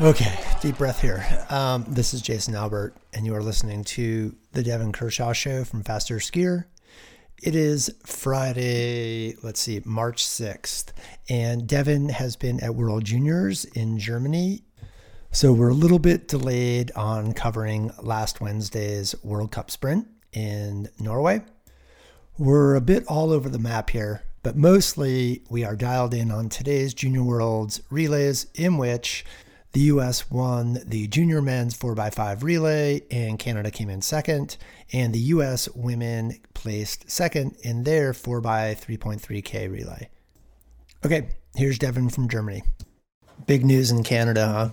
[0.00, 1.24] Okay, deep breath here.
[1.50, 5.84] Um, this is Jason Albert, and you are listening to the Devin Kershaw Show from
[5.84, 6.64] Faster Skier.
[7.40, 10.86] It is Friday, let's see, March 6th,
[11.28, 14.64] and Devin has been at World Juniors in Germany.
[15.30, 21.40] So we're a little bit delayed on covering last Wednesday's World Cup sprint in Norway.
[22.36, 26.48] We're a bit all over the map here, but mostly we are dialed in on
[26.48, 29.24] today's Junior Worlds relays, in which
[29.74, 34.56] the US won the junior men's 4x5 relay, and Canada came in second.
[34.92, 40.08] And the US women placed second in their 4x3.3K relay.
[41.04, 42.62] Okay, here's Devin from Germany.
[43.46, 44.70] Big news in Canada, huh?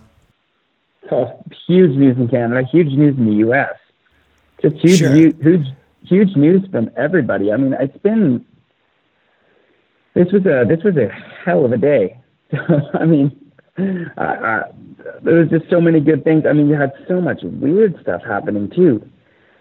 [1.11, 3.75] Oh, huge news in Canada, huge news in the US.
[4.61, 5.13] Just huge, Sure.
[5.13, 5.65] huge,
[6.03, 7.51] huge news from everybody.
[7.51, 8.45] I mean, it's been
[10.13, 11.09] this was a this was a
[11.43, 12.17] hell of a day.
[12.93, 14.63] I mean, uh,
[15.23, 16.43] there was just so many good things.
[16.47, 19.07] I mean, you had so much weird stuff happening too.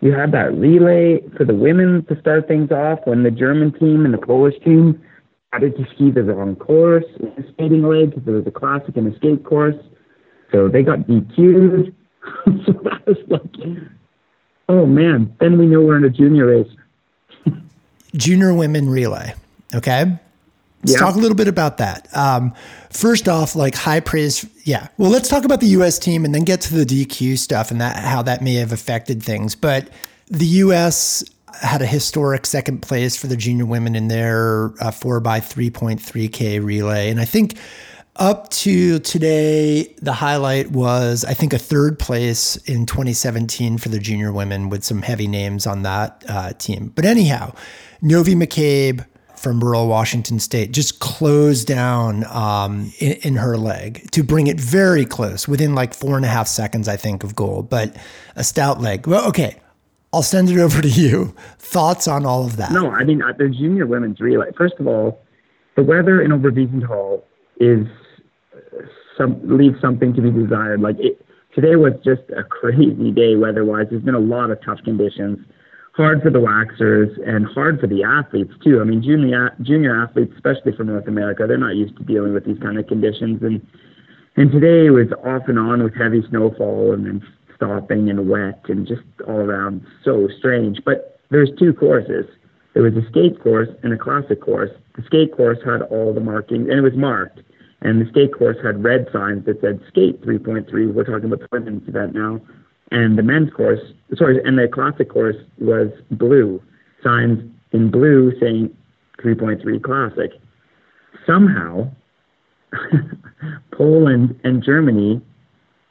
[0.01, 4.05] You had that relay for the women to start things off when the German team
[4.05, 5.01] and the Polish team
[5.49, 8.97] started to ski the wrong course in the skating leg because there was a classic
[8.97, 9.77] and a skate course.
[10.53, 11.95] So they got DQ'd.
[12.67, 13.79] so that was like,
[14.69, 15.35] oh man.
[15.39, 17.55] Then we know we're in a junior race.
[18.15, 19.35] junior women relay.
[19.75, 20.19] Okay.
[20.83, 20.99] Let's Yeah.
[21.07, 22.09] talk a little bit about that.
[22.17, 22.53] Um,
[22.91, 24.47] first off, like high praise.
[24.65, 24.89] Yeah.
[24.97, 25.99] Well, let's talk about the U.S.
[25.99, 29.23] team and then get to the DQ stuff and that how that may have affected
[29.23, 29.55] things.
[29.55, 29.89] But
[30.29, 31.23] the U.S.
[31.61, 35.69] had a historic second place for the junior women in their uh, four by three
[35.71, 37.57] point three k relay, and I think
[38.17, 43.99] up to today, the highlight was I think a third place in 2017 for the
[43.99, 46.93] junior women with some heavy names on that uh, team.
[46.95, 47.55] But anyhow,
[48.03, 49.05] Novi McCabe
[49.41, 54.61] from rural Washington State, just closed down um, in, in her leg to bring it
[54.61, 57.63] very close, within like four and a half seconds, I think, of goal.
[57.63, 57.97] But
[58.37, 59.07] a stout leg.
[59.07, 59.57] Well, okay,
[60.13, 61.35] I'll send it over to you.
[61.59, 62.73] Thoughts on all of that?
[62.73, 64.51] No, I mean, the junior women's relay.
[64.57, 65.23] First of all,
[65.77, 67.23] the weather in Oberwiesenthal
[67.59, 67.87] is
[68.55, 68.83] uh,
[69.17, 70.81] some leaves something to be desired.
[70.81, 71.25] Like it,
[71.55, 73.87] today was just a crazy day weather-wise.
[73.91, 75.39] There's been a lot of tough conditions,
[75.97, 78.81] hard for the waxers and hard for the athletes too.
[78.81, 82.45] I mean, junior junior athletes, especially from North America, they're not used to dealing with
[82.45, 83.43] these kind of conditions.
[83.43, 83.67] And
[84.37, 87.23] and today was off and on with heavy snowfall and then
[87.55, 90.81] stopping and wet and just all around so strange.
[90.85, 92.27] But there's two courses.
[92.75, 94.71] There was a skate course and a classic course.
[94.97, 97.41] The skate course had all the markings and it was marked.
[97.83, 100.93] And the skate course had red signs that said skate 3.3.
[100.93, 102.41] We're talking about the women's event now.
[102.91, 103.81] And the men's course,
[104.17, 106.61] sorry, and the classic course was blue,
[107.05, 108.77] signs in blue saying
[109.23, 110.33] 3.3 classic.
[111.27, 111.91] Somehow,
[113.73, 115.21] Poland and Germany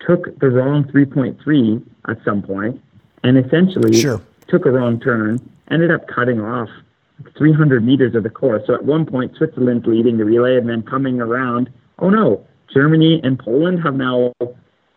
[0.05, 2.81] took the wrong 3.3 at some point
[3.23, 4.21] and essentially Sure.
[4.47, 5.39] took a wrong turn,
[5.71, 6.69] ended up cutting off
[7.37, 8.63] 300 meters of the course.
[8.65, 11.69] So at one point, Switzerland's leading the relay and then coming around.
[11.99, 14.31] Oh no, Germany and Poland have now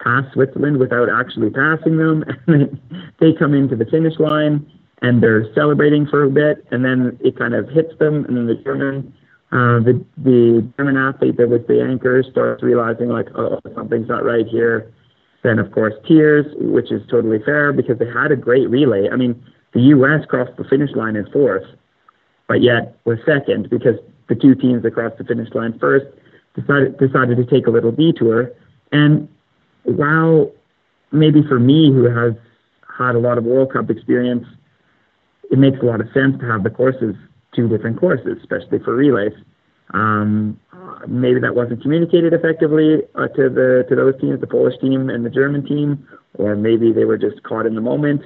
[0.03, 2.25] passed Switzerland without actually passing them.
[2.47, 2.81] And
[3.21, 4.67] they come into the finish line
[5.01, 8.47] and they're celebrating for a bit and then it kind of hits them and then
[8.47, 9.15] the German
[9.53, 14.25] uh, the the German athlete that was the anchor starts realizing like, oh, something's not
[14.25, 14.91] right here.
[15.43, 19.11] Then of course tears, which is totally fair because they had a great relay.
[19.13, 20.25] I mean, the U.S.
[20.27, 21.67] crossed the finish line in fourth,
[22.49, 23.97] but yet was second because
[24.29, 26.07] the two teams that crossed the finish line first
[26.55, 28.53] decided decided to take a little detour.
[28.91, 29.29] And
[29.85, 30.51] while
[31.11, 32.35] maybe for me, who has
[32.99, 34.47] had a lot of World Cup experience,
[35.51, 37.15] it makes a lot of sense to have the courses
[37.55, 39.33] two different courses, especially for relays.
[39.93, 40.59] Um,
[41.07, 45.25] maybe that wasn't communicated effectively uh, to the to those teams, the Polish team and
[45.25, 48.23] the German team, or maybe they were just caught in the moment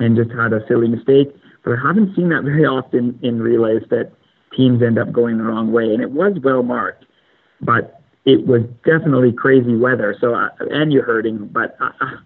[0.00, 1.32] and just had a silly mistake.
[1.64, 4.10] But I haven't seen that very often in relays that
[4.56, 7.04] teams end up going the wrong way, and it was well marked,
[7.60, 10.16] but it was definitely crazy weather.
[10.20, 12.18] So uh, and you're hurting, but I, I-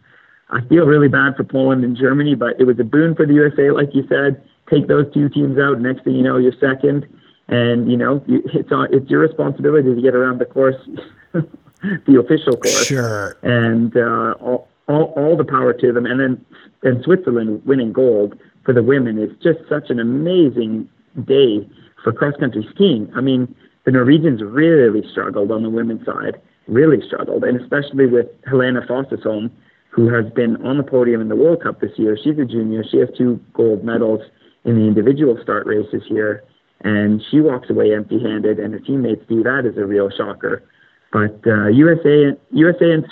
[0.48, 3.34] I feel really bad for Poland and Germany, but it was a boon for the
[3.34, 4.40] USA, like you said.
[4.70, 5.80] Take those two teams out.
[5.80, 7.04] Next thing you know, you're second,
[7.48, 10.76] and you know you, it's on, it's your responsibility to get around the course,
[11.32, 13.36] the official course Sure.
[13.42, 16.06] and uh, all, all, all the power to them.
[16.06, 16.44] And then
[16.84, 20.88] and Switzerland winning gold for the women is just such an amazing
[21.24, 21.68] day
[22.04, 23.10] for cross country skiing.
[23.16, 23.52] I mean,
[23.86, 29.48] the Norwegians really struggled on the women's side, really struggled, and especially with Helena Fossesholm,
[29.90, 32.18] who has been on the podium in the World Cup this year.
[32.22, 32.84] She's a junior.
[32.84, 34.20] She has two gold medals
[34.64, 36.42] in the individual start races here,
[36.80, 39.44] and she walks away empty-handed, and her teammates do.
[39.44, 40.64] That is a real shocker.
[41.12, 43.06] but uh, USA, USA and,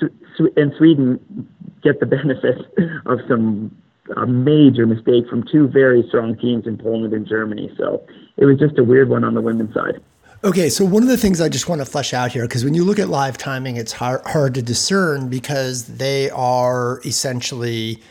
[0.57, 1.49] and Sweden
[1.85, 2.59] get the benefit
[3.07, 3.75] of some
[4.17, 7.71] a major mistake from two very strong teams in Poland and Germany.
[7.79, 8.05] So
[8.37, 10.03] it was just a weird one on the women's side.
[10.45, 12.75] Okay, so one of the things I just want to flesh out here, because when
[12.75, 18.03] you look at live timing, it's hard, hard to discern because they are essentially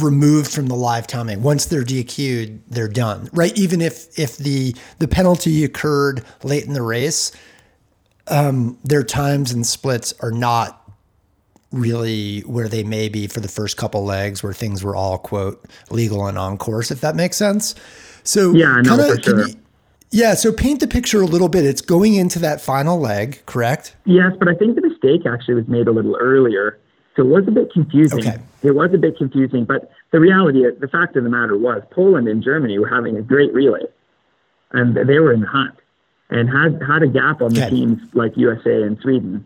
[0.00, 1.42] removed from the live timing.
[1.42, 3.56] Once they're DQ'd, they're done, right?
[3.58, 7.32] Even if if the the penalty occurred late in the race,
[8.28, 10.88] um, their times and splits are not
[11.72, 15.64] really where they may be for the first couple legs, where things were all quote
[15.90, 17.74] legal and on course, if that makes sense.
[18.22, 19.46] So yeah, no, kinda, for sure.
[20.10, 21.64] Yeah, so paint the picture a little bit.
[21.64, 23.96] It's going into that final leg, correct?
[24.04, 26.78] Yes, but I think the mistake actually was made a little earlier.
[27.16, 28.20] So it was a bit confusing.
[28.20, 28.38] Okay.
[28.62, 32.28] It was a bit confusing, but the reality, the fact of the matter was, Poland
[32.28, 33.84] and Germany were having a great relay,
[34.72, 35.74] and they were in the hunt,
[36.30, 37.64] and had had a gap on okay.
[37.64, 39.44] the teams like USA and Sweden,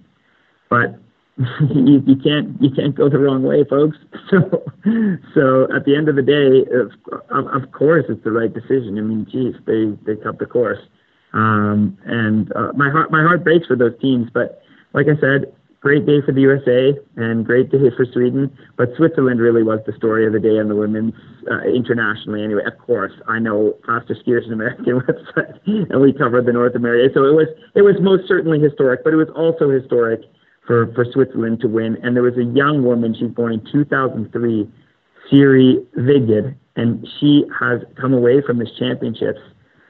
[0.69, 0.99] but
[1.75, 3.97] you, you can't you can't go the wrong way, folks.
[4.31, 4.63] So
[5.35, 8.97] so at the end of the day, of, of course, it's the right decision.
[8.97, 10.79] I mean, geez, they they cut the course,
[11.33, 14.29] um, and uh, my heart my heart breaks for those teams.
[14.33, 14.63] But
[14.95, 18.57] like I said, great day for the USA and great day for Sweden.
[18.77, 21.15] But Switzerland really was the story of the day on the women's
[21.51, 22.45] uh, internationally.
[22.45, 25.59] Anyway, of course, I know Faster Skiers an American website,
[25.91, 27.13] and we covered the North America.
[27.15, 30.21] So it was it was most certainly historic, but it was also historic
[30.71, 31.99] for, for Switzerland to win.
[32.01, 34.71] And there was a young woman, she's born in 2003,
[35.29, 39.41] Siri Vigid, and she has come away from this championships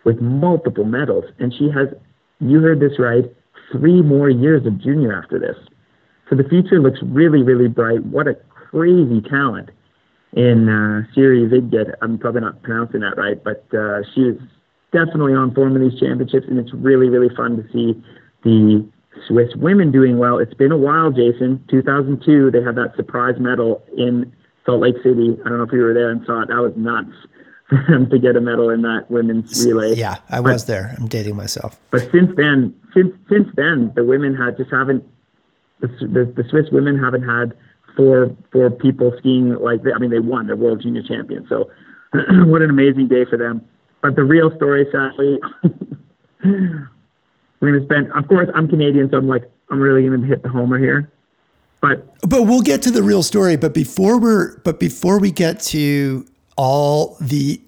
[0.07, 1.27] with multiple medals.
[1.39, 1.89] And she has,
[2.41, 3.25] you heard this right,
[3.71, 5.57] three more years of junior after this.
[6.31, 8.03] So the future looks really, really bright.
[8.07, 9.69] What a crazy talent
[10.33, 11.95] in uh, Siri Vigid.
[12.01, 14.39] I'm probably not pronouncing that right, but uh, she is
[14.95, 18.03] definitely on form in these championships, and it's really, really fun to see
[18.45, 18.89] the
[19.27, 20.39] Swiss women doing well.
[20.39, 21.65] It's been a while, Jason.
[21.71, 24.33] 2002, they had that surprise medal in
[24.65, 25.37] Salt Lake City.
[25.45, 26.49] I don't know if you were there and saw it.
[26.49, 27.11] That was nuts
[27.69, 29.95] for them to get a medal in that women's relay.
[29.95, 30.95] Yeah, I was there.
[30.99, 31.79] I'm dating myself.
[31.91, 35.05] But since then, since since then, the women had just haven't.
[35.81, 37.57] The, the, the Swiss women haven't had
[37.97, 40.47] four four people skiing like they, I mean they won.
[40.47, 41.49] They're world junior champions.
[41.49, 41.71] So
[42.13, 43.65] what an amazing day for them.
[44.03, 45.39] But the real story, sadly.
[47.61, 48.13] we're going to spend.
[48.13, 51.11] Of course, I'm Canadian, so I'm like, I'm really going to hit the homer here.
[51.81, 53.57] But but we'll get to the real story.
[53.57, 56.27] But before we're but before we get to
[56.57, 57.61] all the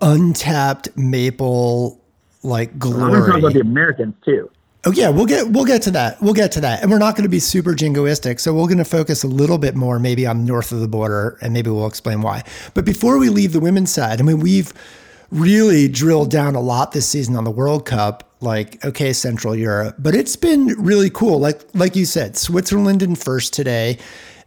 [0.00, 2.00] untapped maple
[2.44, 4.48] like glory, I'm going to talk about the Americans too.
[4.84, 6.20] Oh yeah, we'll get we'll get to that.
[6.20, 8.38] We'll get to that, and we're not going to be super jingoistic.
[8.38, 11.38] So we're going to focus a little bit more, maybe on north of the border,
[11.40, 12.42] and maybe we'll explain why.
[12.74, 14.72] But before we leave the women's side, I mean, we've
[15.32, 18.28] really drilled down a lot this season on the World Cup.
[18.40, 21.38] Like, okay, Central Europe, but it's been really cool.
[21.38, 23.98] Like, like you said, Switzerland in first today,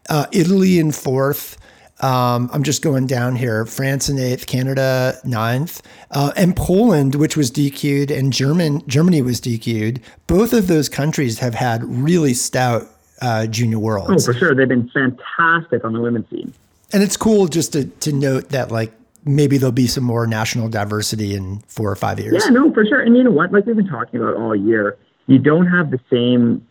[0.09, 1.57] uh, Italy in fourth.
[2.01, 3.65] Um, I'm just going down here.
[3.65, 9.39] France in eighth, Canada ninth, uh, and Poland, which was DQ'd, and German Germany was
[9.39, 10.01] DQ'd.
[10.27, 12.89] Both of those countries have had really stout
[13.21, 14.27] uh, junior worlds.
[14.27, 16.53] Oh, for sure, they've been fantastic on the women's team.
[16.91, 18.91] And it's cool just to to note that like
[19.25, 22.43] maybe there'll be some more national diversity in four or five years.
[22.45, 23.01] Yeah, no, for sure.
[23.01, 23.51] And you know what?
[23.51, 26.65] Like we've been talking about all year, you don't have the same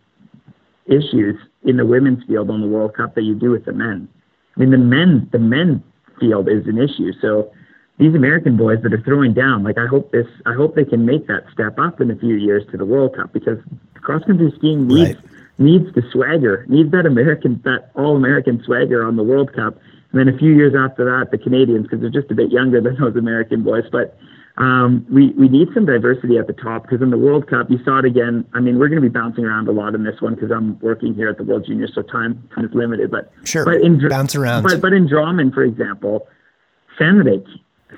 [0.85, 4.07] issues in the women's field on the World Cup that you do with the men.
[4.55, 5.83] I mean, the men, the men
[6.19, 7.11] field is an issue.
[7.21, 7.51] So
[7.97, 11.05] these American boys that are throwing down, like I hope this, I hope they can
[11.05, 13.57] make that step up in a few years to the World Cup because
[13.95, 15.25] cross country skiing needs right.
[15.57, 19.77] needs the swagger, needs that American, that all American swagger on the World Cup
[20.15, 22.79] and then a few years after that, the Canadians, because they're just a bit younger
[22.79, 23.83] than those American boys.
[23.91, 24.17] But
[24.55, 27.83] um, we, we need some diversity at the top because in the World Cup, you
[27.83, 28.45] saw it again.
[28.53, 30.79] I mean, we're going to be bouncing around a lot in this one because I'm
[30.79, 33.11] working here at the World Juniors, so time, time is limited.
[33.11, 34.63] But sure, but in, bounce around.
[34.63, 36.29] But, but in Drammen, for example,
[36.97, 37.45] Sandvik,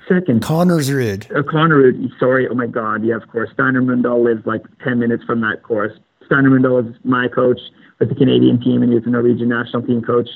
[0.09, 0.41] second.
[0.41, 1.29] Connersrud.
[1.29, 2.47] Uh, Connersrud, sorry.
[2.47, 3.05] Oh my God.
[3.05, 3.51] Yeah, of course.
[3.53, 5.93] Steinar Mjøndal lives like 10 minutes from that course.
[6.25, 7.59] Steinar Mjøndal is my coach
[7.99, 10.29] with the Canadian team, and he's a Norwegian national team coach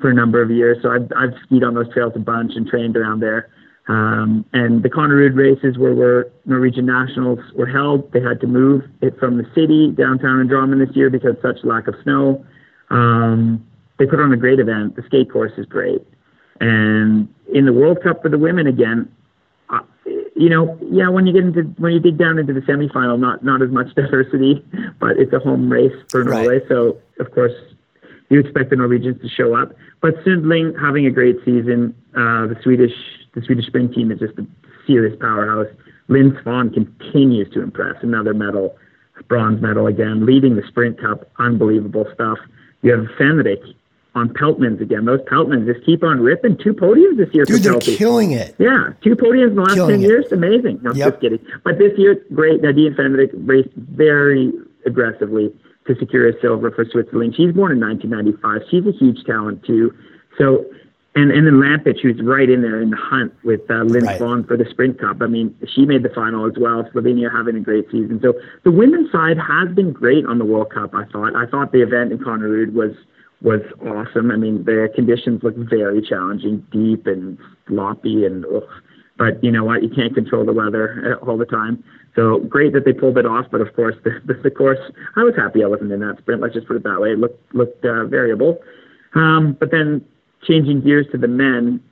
[0.00, 0.78] for a number of years.
[0.82, 3.50] So I've, I've skied on those trails a bunch and trained around there.
[3.88, 8.84] Um, and the Connersrud races where where Norwegian nationals were held, they had to move
[9.00, 12.44] it from the city downtown in Drammen this year because such lack of snow.
[12.90, 13.66] Um,
[13.98, 14.96] they put on a great event.
[14.96, 16.06] The skate course is great.
[16.60, 19.10] And in the World Cup for the women again,
[19.70, 19.80] uh,
[20.36, 23.42] you know, yeah, when you get into when you dig down into the semifinal, not
[23.42, 24.64] not as much diversity,
[25.00, 26.58] but it's a home race for Norway.
[26.58, 26.62] Right.
[26.68, 27.54] So of course,
[28.30, 29.74] you expect the Norwegians to show up.
[30.00, 31.94] But Sundling having a great season.
[32.14, 32.92] Uh, the Swedish
[33.34, 34.46] the Swedish spring team is just a
[34.86, 35.68] serious powerhouse.
[36.08, 37.96] Linn Svahn continues to impress.
[38.02, 38.76] Another medal
[39.28, 42.38] bronze medal again, leading the sprint cup, unbelievable stuff.
[42.82, 43.62] You have Fähndrich
[44.16, 45.04] on Peltmans again.
[45.04, 46.56] Those Peltmans just keep on ripping.
[46.56, 47.44] Two podiums this year.
[47.44, 47.96] Dude, they're Pelty.
[47.96, 48.54] killing it.
[48.58, 50.08] Yeah, two podiums in the last Killing 10 it.
[50.08, 50.32] years.
[50.32, 50.80] Amazing.
[50.82, 51.08] No, Yep.
[51.10, 51.38] just kidding.
[51.62, 52.62] But this year, great.
[52.62, 54.52] Nadine Fähndrich raced very
[54.86, 55.52] aggressively
[55.86, 57.34] to secure a silver for Switzerland.
[57.36, 58.62] She's born in 1995.
[58.70, 59.94] She's a huge talent, too.
[60.38, 60.64] So,
[61.14, 64.20] and, and then Lampič, who's right in there in the hunt with uh, Linn Right.
[64.20, 65.18] Svahn for the sprint cup.
[65.20, 66.84] I mean, she made the final as well.
[66.84, 68.20] Slovenia having a great season.
[68.22, 71.34] So the women's side has been great on the World Cup, I thought.
[71.34, 72.92] I thought the event in Konnerud was
[73.42, 74.30] was awesome.
[74.30, 78.68] I mean, the conditions look very challenging, deep and sloppy, and ugh.
[79.20, 79.82] But you know what?
[79.82, 81.84] You can't control the weather uh, all the time.
[82.16, 83.44] So great that they pulled it off.
[83.52, 84.78] But of course, the, the, the course,
[85.14, 86.40] I was happy I wasn't in that sprint.
[86.40, 87.10] Let's just put it that way.
[87.10, 88.58] It looked looked uh, variable.
[89.14, 90.02] Um, but then
[90.48, 91.82] changing gears to the men,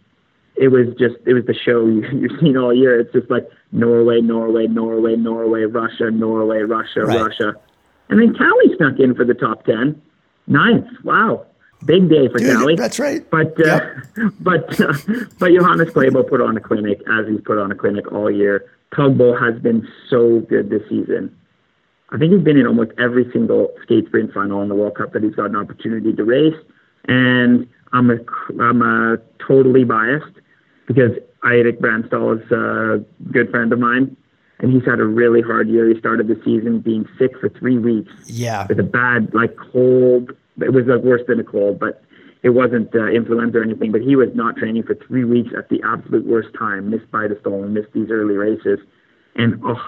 [0.56, 2.98] it was just it was the show you, you've seen all year.
[2.98, 7.20] It's just like Norway, Norway, Norway, Norway, Russia, Norway, Russia, Right.
[7.20, 7.52] Russia,
[8.08, 10.00] and then Callie snuck in for the top ten,
[10.46, 10.88] ninth.
[11.04, 11.44] Wow,
[11.84, 12.76] big day for Dude, Callie.
[12.76, 13.28] that's right.
[13.30, 13.80] But uh,
[14.40, 14.92] but uh,
[15.38, 18.64] but Johannes Klæbo put on a clinic as he's put on a clinic all year.
[18.94, 21.34] Tugbo has been so good this season.
[22.10, 25.12] I think he's been in almost every single skate sprint final in the World Cup
[25.12, 26.56] that he's got an opportunity to race.
[27.06, 28.16] And I'm a
[28.60, 30.34] I'm a totally biased
[30.86, 31.12] because
[31.44, 34.16] Eirik Brandsdal is a good friend of mine,
[34.58, 35.86] and he's had a really hard year.
[35.92, 38.66] He started the season being sick for three weeks Yeah.
[38.68, 40.32] with a bad like cold.
[40.60, 42.02] It was like worse than a cold, but
[42.42, 43.92] it wasn't uh, influenza or anything.
[43.92, 46.90] But he was not training for three weeks at the absolute worst time.
[46.90, 48.78] Missed Beitostølen and missed these early races,
[49.36, 49.80] and oh,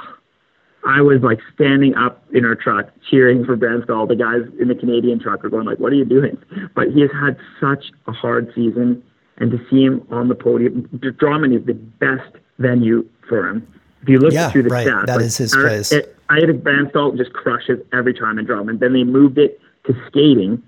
[0.87, 4.09] I was like standing up in our truck cheering for Brandsdal.
[4.09, 6.39] The guys in the Canadian truck are going like, "What are you doing?"
[6.75, 9.03] But he has had such a hard season,
[9.39, 13.67] and to see him on the podium, Drammen is the best venue for him.
[14.03, 14.87] If you look Yeah, through the right.
[14.87, 15.93] stats, That like, is his place.
[16.31, 18.79] Eirik Brandsdal just crushes every time in Drammen.
[18.79, 20.63] Then they moved it to skating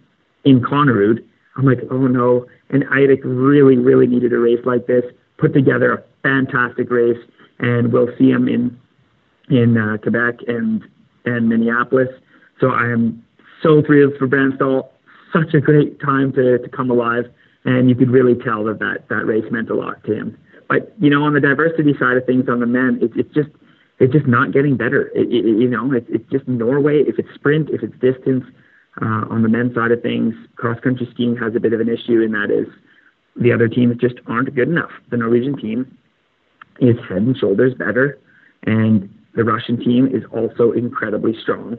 [0.44, 1.24] in Konnerud.
[1.56, 2.46] I'm like, oh no.
[2.70, 5.04] And Eirik really, really needed a race like this.
[5.38, 7.18] Put together a fantastic race,
[7.58, 8.78] and we'll see him in
[9.50, 10.82] in uh, Quebec and
[11.24, 12.08] and Minneapolis.
[12.60, 13.22] So I am
[13.62, 14.88] so thrilled for Brandsdal.
[15.32, 17.24] Such a great time to, to come alive,
[17.64, 20.38] and you could really tell that, that that race meant a lot to him.
[20.68, 23.50] But you know, on the diversity side of things, on the men, it's it's just
[23.98, 25.08] it's just not getting better.
[25.14, 27.02] It, it, you know, it's it's just Norway.
[27.02, 28.44] If it's sprint, if it's distance,
[29.00, 31.88] uh, on the men's side of things, cross country skiing has a bit of an
[31.88, 32.66] issue, and that is
[33.36, 34.90] the other teams just aren't good enough.
[35.10, 35.96] The Norwegian team
[36.80, 38.18] is head and shoulders better,
[38.64, 41.78] and the Russian team is also incredibly strong.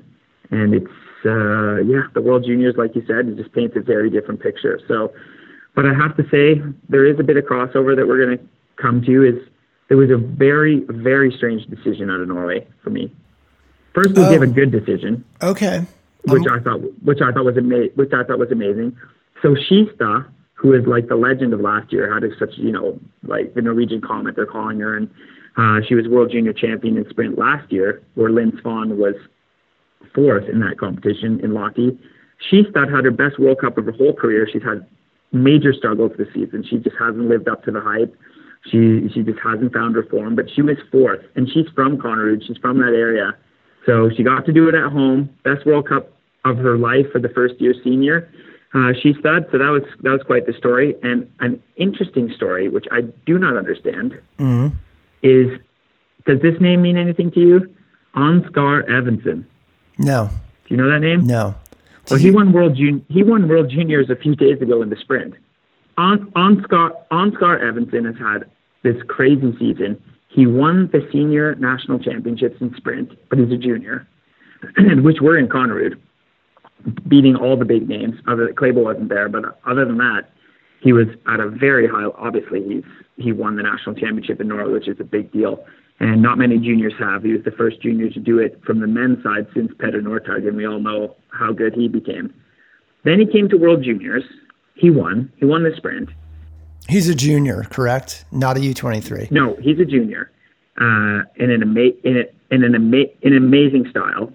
[0.49, 0.87] And it's
[1.25, 4.79] uh, yeah, the World Juniors, like you said, it just paints a very different picture.
[4.87, 5.13] So,
[5.75, 8.43] but I have to say there is a bit of crossover that we're going to
[8.81, 9.23] come to.
[9.23, 9.35] Is
[9.89, 13.13] it was a very very strange decision out of Norway for me.
[13.93, 14.29] First, we Oh.
[14.31, 15.85] gave a good decision Okay.
[16.25, 18.95] Which Um, I thought which I thought was ama- which I thought was amazing.
[19.41, 23.53] So Shista, who is like the legend of last year, had such you know like
[23.55, 25.09] the Norwegian Comet they're calling her, and
[25.57, 29.15] uh, she was World Junior Champion in sprint last year, where Linn Svahn was
[30.15, 31.97] fourth in that competition in Lahti.
[32.51, 34.47] Shista had her best World Cup of her whole career.
[34.51, 34.85] She's had
[35.31, 36.63] major struggles this season.
[36.69, 38.15] She just hasn't lived up to the hype.
[38.71, 40.35] She she just hasn't found her form.
[40.35, 42.43] But she was fourth, and she's from Konnerud.
[42.47, 43.35] She's from that area.
[43.85, 45.29] So she got to do it at home.
[45.43, 46.11] Best World Cup
[46.45, 48.29] of her life for the first year senior.
[48.73, 49.47] Uh, she stud.
[49.51, 50.95] So that was that was quite the story.
[51.03, 54.73] And an interesting story, which I do not understand, mhm.
[55.21, 55.59] is
[56.25, 57.75] does this name mean anything to you?
[58.15, 59.45] Ansgar Evensen.
[59.97, 60.29] No.
[60.67, 61.25] Do you know that name?
[61.25, 61.55] No.
[62.09, 64.95] Well, he won world jun- he won world juniors a few days ago in the
[64.97, 65.35] sprint.
[65.97, 68.49] On Ansgar Ansgar Evensen has had
[68.81, 70.01] this crazy season.
[70.33, 74.07] He won the senior national championships in sprint, but he's a junior,
[75.03, 75.93] which were in Konnerud,
[77.07, 78.15] beating all the big names.
[78.27, 80.31] Other Klæbo wasn't there, but other than that,
[80.81, 82.05] he was at a very high.
[82.17, 82.83] Obviously, he's
[83.17, 85.63] he won the national championship in Norway, which is a big deal.
[85.99, 87.23] And not many juniors have.
[87.23, 90.47] He was the first junior to do it from the men's side since Petter Northug,
[90.47, 92.33] and we all know how good he became.
[93.05, 94.23] Then he came to World Juniors.
[94.73, 95.31] He won.
[95.37, 96.09] He won the sprint.
[96.89, 98.25] He's a junior, correct?
[98.31, 99.31] Not a U23.
[99.31, 100.31] No, he's a junior,
[100.77, 104.31] uh, in an ama- in, a, in an ama- in amazing style,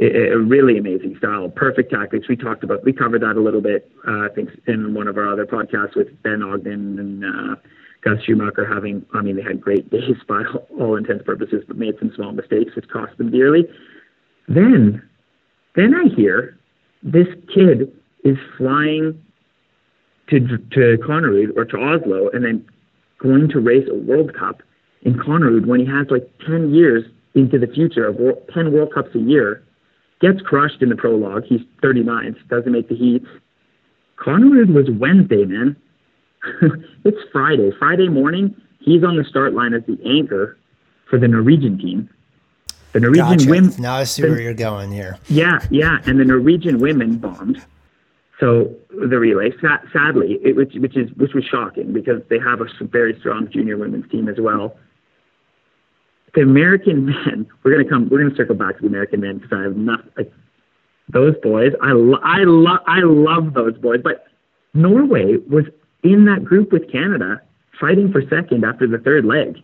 [0.00, 2.28] a, a really amazing style, perfect tactics.
[2.28, 5.16] We talked about, we covered that a little bit, uh, I think, in one of
[5.16, 7.56] our other podcasts with Ben Ogden and uh,
[8.02, 8.66] Gus Schumacher.
[8.66, 10.44] Having, I mean, they had great days by
[10.78, 13.64] all intents and purposes, but made some small mistakes, which cost them dearly.
[14.48, 15.02] Then,
[15.74, 16.56] then I hear
[17.02, 17.92] this kid
[18.24, 19.20] is flying
[20.28, 22.66] to to Konnerud or to Oslo and then
[23.18, 24.62] going to race a World Cup
[25.02, 27.04] in Konnerud when he has like 10 years
[27.34, 29.62] into the future of wor- 10 World Cups a year
[30.20, 31.44] gets crushed in the prologue.
[31.44, 33.26] He's 39th, doesn't make the heats.
[34.18, 35.76] Konnerud was Wednesday, man.
[37.04, 37.70] it's Friday.
[37.78, 40.56] Friday morning, he's on the start line as the anchor
[41.08, 42.08] for the Norwegian team.
[42.92, 43.50] The Norwegian gotcha.
[43.50, 43.74] women.
[43.78, 45.18] Now I see the, where you're going here.
[45.28, 47.62] Yeah, yeah, and the Norwegian women bombed.
[48.38, 49.50] So the relay,
[49.92, 53.78] sadly, it, which which is which was shocking because they have a very strong junior
[53.78, 54.76] women's team as well.
[56.34, 59.52] The American men, we're gonna come, we're gonna circle back to the American men because
[59.52, 60.30] I have not like
[61.08, 61.72] those boys.
[61.82, 64.26] I lo- I love I love those boys, but
[64.74, 65.64] Norway was
[66.02, 67.40] in that group with Canada,
[67.80, 69.56] fighting for second after the third leg.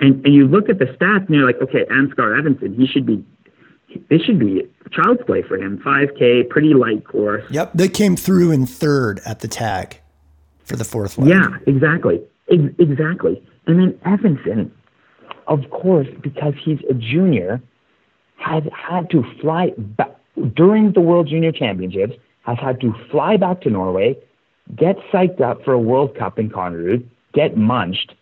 [0.00, 3.06] And and you look at the stats and you're like, okay, Ansgar Evensen, he should
[3.06, 3.24] be
[4.08, 5.78] this should be child's play for him.
[5.84, 7.44] 5K, pretty light course.
[7.50, 10.00] Yep, they came through in third at the tag
[10.64, 11.30] for the fourth leg.
[11.30, 12.20] Yeah, exactly,
[12.50, 13.42] Ex- exactly.
[13.66, 14.70] And then Evensen,
[15.46, 17.60] of course, because he's a junior,
[18.36, 20.10] has had to fly back
[20.54, 22.14] during the World Junior Championships.
[22.42, 24.16] Has had to fly back to Norway,
[24.74, 28.14] get psyched up for a World Cup in Konnerud, get munched,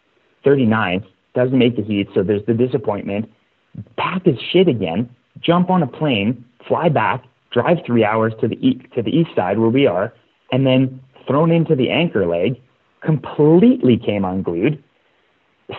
[0.44, 3.30] 39th, doesn't make the heat, so there's the disappointment.
[3.96, 5.08] Pack his shit again,
[5.40, 9.30] jump on a plane, fly back, drive three hours to the east, to the east
[9.34, 10.12] side where we are,
[10.52, 12.60] and then thrown into the anchor leg,
[13.00, 14.82] completely came unglued.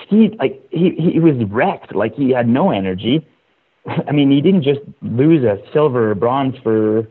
[0.03, 3.25] Ski like he he was wrecked, like he had no energy.
[4.08, 7.08] I mean, he didn't just lose a silver or bronze for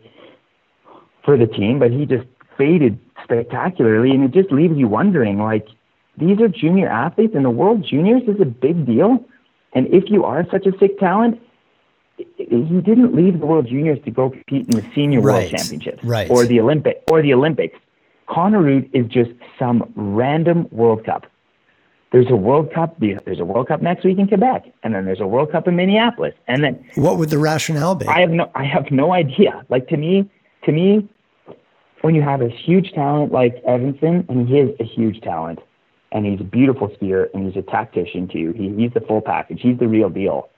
[1.25, 2.27] for the team, but he just
[2.57, 5.67] faded spectacularly, and it just leaves you wondering, like,
[6.17, 9.25] these are junior athletes, and the World Juniors is a big deal.
[9.73, 11.41] And if you are such a sick talent,
[12.37, 16.05] he didn't leave the World Juniors to go compete in the Senior right, World Championships
[16.05, 16.31] right.
[16.31, 17.79] or the Olympic or the Olympics.
[18.29, 21.27] Konnerud is just some random World Cup.
[22.13, 22.97] There's a World Cup.
[22.99, 25.77] There's a World Cup next week in Quebec, and then there's a World Cup in
[25.77, 28.07] Minneapolis, and then what would the rationale be?
[28.07, 29.65] I have no, I have no idea.
[29.69, 30.29] Like to me,
[30.65, 31.09] to me,
[32.03, 35.61] when you have a huge talent like Evensen, and he is a huge talent,
[36.11, 38.53] and he's a beautiful skier, and he's a tactician too.
[38.57, 39.61] He, he's the full package.
[39.63, 40.49] He's the real deal.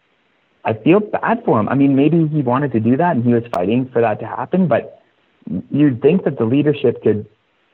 [0.65, 1.69] I feel bad for him.
[1.69, 4.27] I mean, maybe he wanted to do that and he was fighting for that to
[4.27, 5.03] happen, but
[5.71, 7.27] you'd think that the leadership could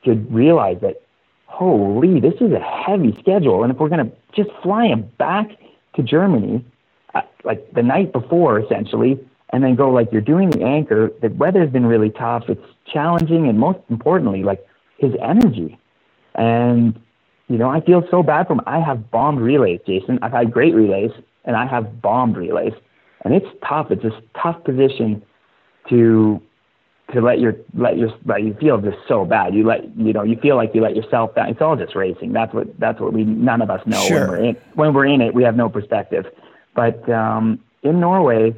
[0.03, 1.01] could realize that,
[1.45, 5.49] holy, this is a heavy schedule, and if we're going to just fly him back
[5.95, 6.65] to Germany,
[7.13, 11.11] uh, like the night before, essentially, and then go like you're doing the anchor.
[11.21, 12.43] The weather's been really tough.
[12.47, 14.65] It's challenging, and most importantly, like
[14.97, 15.77] his energy.
[16.35, 16.99] And
[17.49, 18.61] you know, I feel so bad for him.
[18.65, 20.19] I have bombed relays, Jason.
[20.21, 21.11] I've had great relays,
[21.49, 22.73] and I have bombed relays,
[23.25, 23.87] and it's tough.
[23.89, 25.23] It's a tough position
[25.89, 26.39] to
[27.11, 29.55] to let your let your let you feel just so bad.
[29.55, 31.49] You let you know you feel like you let yourself down.
[31.49, 32.33] It's all just racing.
[32.33, 34.19] That's what that's what we none of us know sure.
[34.19, 35.33] when we're in when we're in it.
[35.33, 36.27] We have no perspective.
[36.75, 38.55] But um, in Norway,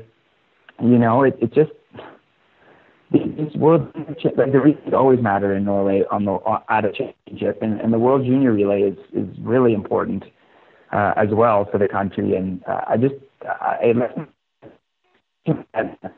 [0.82, 1.72] you know, it, it just
[3.14, 3.90] these world
[4.36, 8.00] like the relays always matter in Norway on the at a championship, and, and the
[8.00, 10.26] World Junior Relay is is really important
[10.92, 12.36] uh, as well for the country.
[12.36, 13.96] And uh, I just I,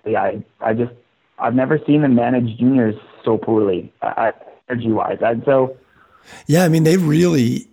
[0.06, 0.94] I I just
[1.40, 4.32] I've never seen them manage juniors so poorly, uh,
[4.70, 5.18] energy wise.
[5.22, 5.78] And so
[6.48, 7.68] yeah, I mean they really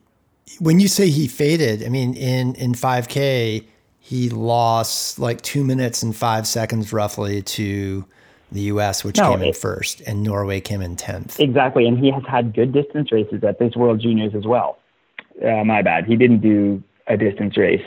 [0.59, 3.65] when you say he faded, I mean in in 5K
[3.99, 8.05] he lost like two minutes and five seconds roughly to
[8.51, 11.39] the U.S., which no, came in first, and Norway came in tenth.
[11.39, 14.79] Exactly, and he has had good distance races at this World Juniors as well.
[15.45, 17.85] Uh, my bad, he didn't do a distance race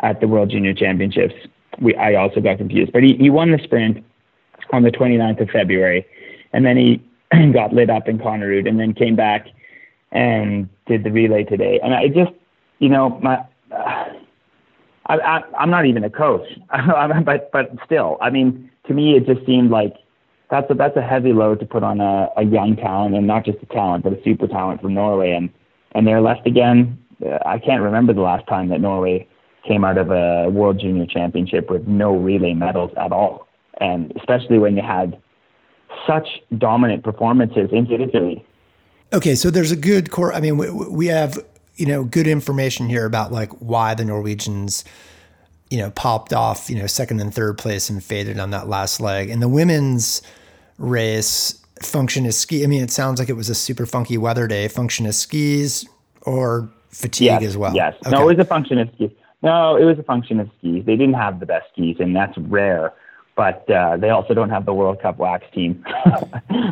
[0.00, 1.34] at the World Junior Championships.
[1.80, 4.04] We, I also got confused, but he, he won the sprint
[4.72, 6.06] on the 29th of February,
[6.52, 7.02] and then he
[7.52, 9.46] got lit up in Konnerud, and then came back
[10.12, 11.80] and did the relay today.
[11.82, 12.32] And I just,
[12.78, 13.44] you know, my.
[13.70, 14.04] Uh,
[15.06, 16.46] I, I, I'm not even a coach,
[17.26, 19.92] but but still, I mean, to me, it just seemed like
[20.50, 23.44] that's a that's a heavy load to put on a, a young talent and not
[23.44, 25.50] just a talent but a super talent from Norway and
[25.94, 26.98] and they're left again.
[27.24, 29.28] Uh, I can't remember the last time that Norway
[29.66, 33.46] came out of a World Junior Championship with no relay medals at all,
[33.80, 35.20] and especially when you had
[36.06, 36.26] such
[36.58, 38.44] dominant performances individually.
[39.12, 40.32] Okay, so there's a good core.
[40.32, 41.38] I mean, we, we have
[41.76, 44.84] you know good information here about like why the Norwegians
[45.70, 49.00] you know, popped off, you know, second and third place and faded on that last
[49.00, 49.28] leg.
[49.28, 50.22] And the women's
[50.78, 52.62] race, function as ski.
[52.62, 54.68] I mean, it sounds like it was a super funky weather day.
[54.68, 55.84] Function as skis
[56.22, 57.74] or fatigue yes, as well.
[57.74, 57.94] Yes.
[58.06, 58.10] Okay.
[58.10, 59.10] No, it was a function of skis.
[59.42, 60.84] No, it was a function of skis.
[60.84, 62.92] They didn't have the best skis, and that's rare.
[63.36, 65.84] But uh, they also don't have the World Cup wax team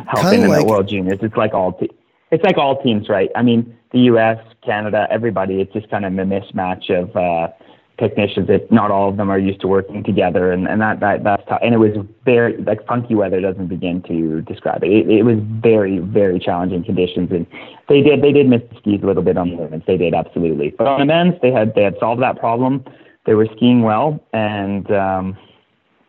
[0.07, 1.19] helping in like, the World Juniors.
[1.21, 1.91] It's like all te-
[2.31, 3.29] it's like all teams, right?
[3.35, 5.61] I mean, the U.S., Canada, everybody.
[5.61, 7.15] It's just kind of a mismatch of.
[7.15, 7.53] Uh,
[7.99, 11.23] technicians that not all of them are used to working together and, and that, that
[11.23, 11.59] that's tough.
[11.61, 11.91] and it was
[12.25, 14.91] very like funky weather doesn't begin to describe it.
[14.91, 15.09] it.
[15.09, 17.45] It was very very challenging conditions and
[17.89, 20.15] they did they did miss the skis a little bit on the women's they did
[20.15, 22.83] absolutely but on the men's they had they had solved that problem
[23.25, 25.37] they were skiing well and um,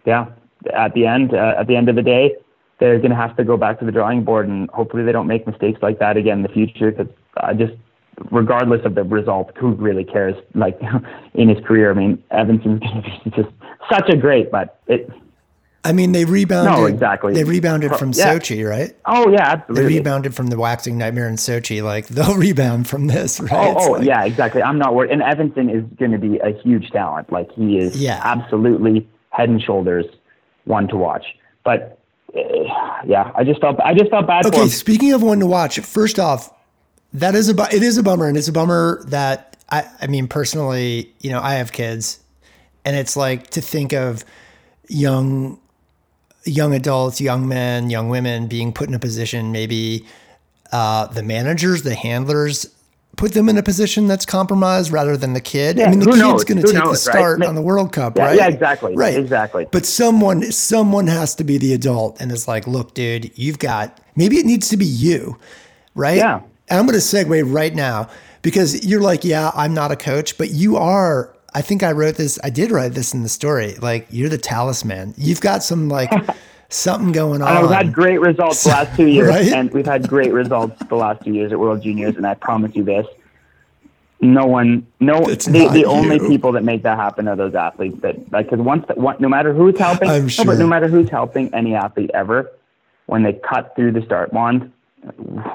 [0.06, 0.26] yeah
[0.74, 2.34] at the end uh, at the end of the day
[2.80, 5.26] they're going to have to go back to the drawing board and hopefully they don't
[5.26, 7.74] make mistakes like that again in the future because I just
[8.30, 10.34] regardless of the result, who really cares?
[10.54, 10.80] Like
[11.34, 13.54] in his career, I mean, Evensen's going to be just
[13.90, 15.10] such a great, but it.
[15.86, 16.72] I mean, they rebounded.
[16.72, 17.34] No, exactly.
[17.34, 18.34] They rebounded from yeah.
[18.34, 18.96] Sochi, right?
[19.04, 19.82] Oh yeah, absolutely.
[19.82, 21.82] They rebounded from the waxing nightmare in Sochi.
[21.82, 23.74] Like they'll rebound from this, right?
[23.76, 24.62] Oh, oh like, yeah, exactly.
[24.62, 25.10] I'm not worried.
[25.10, 27.30] And Evensen is going to be a huge talent.
[27.30, 28.20] Like he is yeah.
[28.24, 30.06] absolutely head and shoulders
[30.64, 31.26] one to watch.
[31.64, 31.98] But
[32.34, 32.40] uh,
[33.06, 34.46] yeah, I just felt I just felt bad.
[34.46, 36.50] Okay, speaking of one to watch, first off,
[37.14, 40.28] that is a it is a bummer, and it's a bummer that I I mean
[40.28, 42.20] personally, you know, I have kids,
[42.84, 44.24] and it's like to think of
[44.88, 45.58] young
[46.44, 50.06] young adults, young men, young women being put in a position maybe
[50.72, 52.66] uh, the managers, the handlers
[53.16, 55.78] put them in a position that's compromised rather than the kid.
[55.78, 57.48] Yeah, I mean, the kid's going to take knows, the start right?
[57.48, 58.36] on the World Cup, yeah, right?
[58.36, 58.96] Yeah, exactly.
[58.96, 59.66] Right, exactly.
[59.70, 64.00] But someone, someone has to be the adult, and it's like, look, dude, you've got.
[64.16, 65.38] Maybe it needs to be you,
[65.94, 66.16] right?
[66.16, 66.42] Yeah.
[66.68, 68.08] And I'm going to segue right now
[68.42, 71.34] because you're like, yeah, I'm not a coach, but you are.
[71.54, 72.38] I think I wrote this.
[72.42, 73.74] I did write this in the story.
[73.74, 75.14] Like you're the talisman.
[75.16, 76.10] You've got some like
[76.68, 77.56] something going on.
[77.56, 79.52] And we've had great results the last two years, right?
[79.52, 82.16] and we've had great results the last two years at World Juniors.
[82.16, 83.06] And I promise you this:
[84.20, 88.00] no one, no, it's the, the only people that make that happen are those athletes.
[88.00, 90.44] That like, because once, that, one, no matter who's helping, I'm sure.
[90.44, 92.50] no, but no matter who's helping any athlete ever,
[93.06, 94.72] when they cut through the start wand,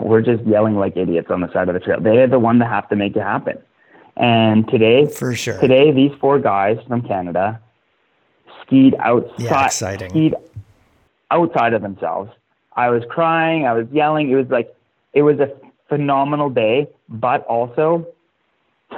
[0.01, 1.99] we're just yelling like idiots on the side of the trail.
[1.99, 3.57] They are the one that have to make it happen.
[4.17, 7.61] And today, for sure, today these four guys from Canada
[8.61, 10.09] skied outside, yeah, exciting.
[10.09, 10.35] skied
[11.31, 12.31] outside of themselves.
[12.75, 14.29] I was crying, I was yelling.
[14.29, 14.75] It was like
[15.13, 15.49] it was a
[15.87, 18.07] phenomenal day, but also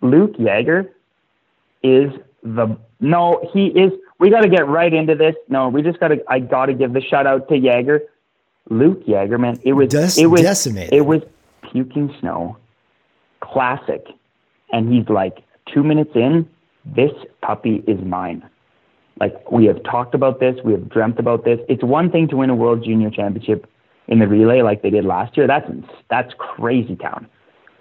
[0.00, 0.92] Luke Jager
[1.82, 2.10] is
[2.42, 3.92] the no, he is.
[4.18, 5.34] We got to get right into this.
[5.48, 6.22] No, we just got to.
[6.28, 8.02] I got to give the shout out to Jager
[8.70, 9.60] Luke Jagerman.
[9.62, 10.92] It was Des- it was decimated.
[10.92, 11.22] it was
[11.70, 12.56] puking snow,
[13.40, 14.06] classic,
[14.72, 15.38] and he's like
[15.72, 16.48] two minutes in.
[16.84, 18.48] This puppy is mine.
[19.20, 21.60] Like we have talked about this, we have dreamt about this.
[21.68, 23.70] It's one thing to win a World Junior Championship
[24.08, 25.46] in the relay like they did last year.
[25.46, 25.70] That's
[26.10, 27.28] that's crazy town.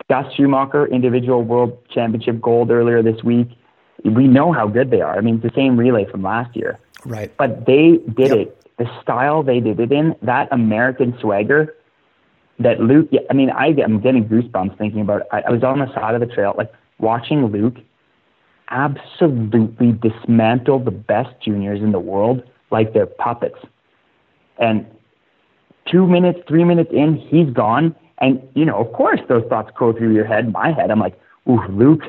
[0.09, 3.49] Gus Schumacher individual World Championship gold earlier this week.
[4.03, 5.17] We know how good they are.
[5.17, 6.77] I mean, it's the same relay from last year.
[7.05, 7.35] Right.
[7.37, 8.37] But they did yep.
[8.37, 11.75] it the style they did it in, that American swagger
[12.59, 15.27] that Luke, I mean, I, I'm getting goosebumps thinking about it.
[15.31, 17.77] I, I was on the side of the trail, like watching Luke
[18.69, 23.57] absolutely dismantle the best juniors in the world like they're puppets.
[24.57, 24.85] And
[25.91, 27.95] two minutes, three minutes in, he's gone.
[28.19, 30.91] And, you know, of course, those thoughts go through your head, my head.
[30.91, 32.03] I'm like, ooh, Luke,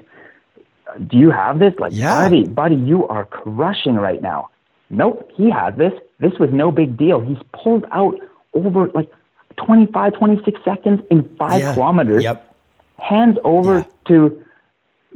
[1.06, 1.74] do you have this?
[1.78, 2.22] Like, yeah.
[2.22, 4.50] buddy, buddy, you are crushing right now.
[4.94, 5.92] Nope, he has this.
[6.20, 7.20] This was no big deal.
[7.20, 8.14] He's pulled out
[8.54, 9.10] over like
[9.56, 11.74] 25, 26 seconds in five yeah.
[11.74, 12.22] kilometers.
[12.24, 12.54] Yep.
[12.98, 13.84] Hands over yeah.
[14.08, 14.44] to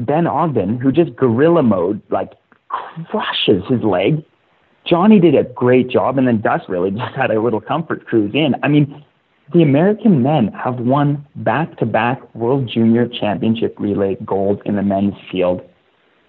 [0.00, 2.32] Ben Ogden, who just gorilla mode, like
[2.68, 4.24] crushes his leg.
[4.84, 8.32] Johnny did a great job, and then Gus really just had a little comfort cruise
[8.34, 8.54] in.
[8.62, 9.04] I mean,
[9.52, 14.82] the American men have won back to back World Junior Championship relay gold in the
[14.82, 15.62] men's field.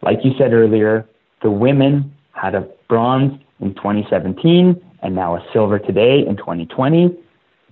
[0.02, 1.06] Like you said earlier,
[1.42, 7.18] the women had a bronze in 2017 and now a silver today in 2020.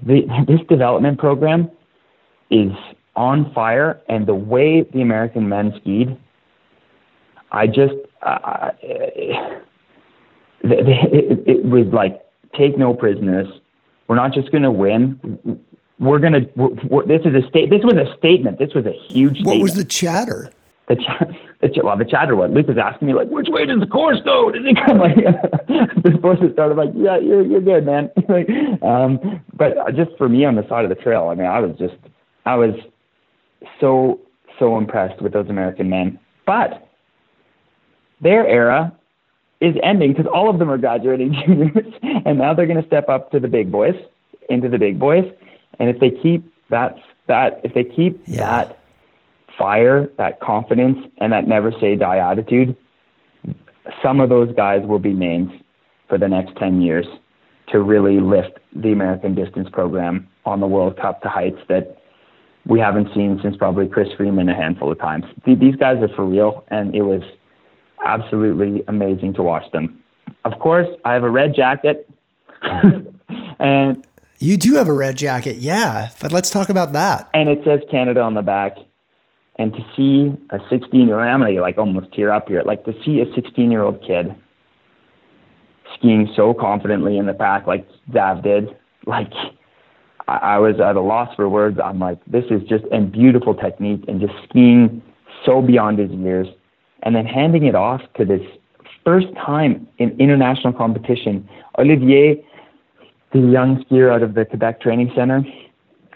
[0.06, 1.70] The, this development program
[2.50, 2.72] is
[3.16, 6.18] on fire, and the way the American men skied,
[7.52, 9.64] I just, uh, it,
[10.64, 12.22] it, it was like
[12.56, 13.48] take no prisoners.
[14.08, 15.60] We're not just going to win.
[16.00, 17.04] We're going to.
[17.08, 17.70] This is a state.
[17.70, 18.60] This was a statement.
[18.60, 19.40] This was a huge.
[19.40, 19.62] What statement.
[19.64, 20.52] was the chatter?
[20.88, 22.54] The chatter the, ch- well, the chatter one.
[22.54, 24.52] Luke was asking me like, which way does the course go?
[24.52, 25.16] Does it come like
[26.04, 26.72] before it started?
[26.72, 28.10] I'm like, yeah, you're you're good, man.
[28.30, 28.50] like,
[28.82, 31.76] um, but just for me on the side of the trail, I mean, I was
[31.78, 31.96] just,
[32.46, 32.74] I was
[33.80, 34.20] so
[34.60, 36.20] so impressed with those American men.
[36.46, 36.88] But
[38.22, 38.94] their era
[39.60, 41.94] is ending because all of them are graduating juniors,
[42.26, 43.96] and now they're going to step up to the big boys,
[44.50, 45.26] into the big boys.
[45.80, 46.98] And if they keep that
[47.28, 48.38] that if they keep yeah.
[48.38, 48.80] that
[49.58, 52.76] fire, that confidence, and that never say die attitude,
[54.04, 55.52] some of those guys will be names
[56.08, 57.06] for the next 10 years
[57.70, 61.98] to really lift the American distance program on the World Cup to heights that
[62.66, 65.26] we haven't seen since probably Chris Freeman a handful of times.
[65.46, 67.22] These guys are for real, and it was
[68.06, 70.02] absolutely amazing to watch them.
[70.46, 72.10] Of course, I have a red jacket,
[73.60, 74.06] and
[74.40, 76.10] you do have a red jacket, yeah.
[76.22, 77.30] But let's talk about that.
[77.34, 78.78] And it says Canada on the back.
[79.60, 82.62] And to see a 16 year old, I'm gonna like almost tear up here.
[82.64, 84.36] Like to see a 16 year old kid
[85.98, 89.32] skiing so confidently in the pack like Zav did, like
[90.28, 91.80] I, I was at a loss for words.
[91.84, 95.02] I'm like, this is just a beautiful technique and just skiing
[95.46, 96.48] so beyond his years.
[97.04, 98.42] And then handing it off to this
[99.06, 101.48] first time in international competition.
[101.80, 102.44] Olivier,
[103.32, 105.44] the young skier out of the Quebec Training Center,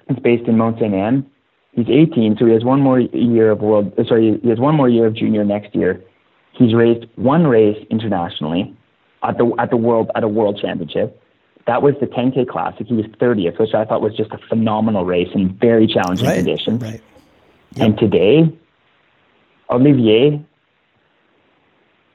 [0.10, 1.26] is based in Mont Saint Anne.
[1.74, 3.94] He's 18, so he has one more year of world.
[3.98, 6.04] Uh, sorry, he has one more year of junior next year.
[6.52, 8.76] He's raced one race internationally
[9.24, 11.22] at the at the world at a world championship.
[11.68, 12.88] That was the 10K Classic.
[12.88, 16.38] He was 30th, which I thought was just a phenomenal race in very challenging right,
[16.38, 16.82] conditions.
[16.82, 17.02] Right.
[17.76, 17.88] Yep.
[17.88, 18.60] And today,
[19.70, 20.44] Olivier,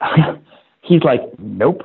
[0.83, 1.83] he's like, nope.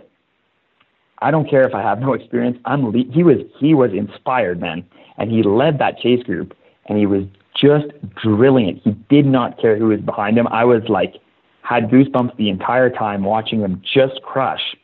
[1.21, 2.57] I don't care if I have no experience.
[2.65, 3.05] I'm le-.
[3.11, 4.83] he was he was inspired, man,
[5.17, 6.57] and he led that chase group,
[6.87, 7.23] and he was
[7.59, 7.87] just
[8.21, 8.81] drilling it.
[8.83, 10.47] He did not care who was behind him.
[10.47, 11.15] I was like,
[11.61, 14.75] had goosebumps the entire time watching him just crush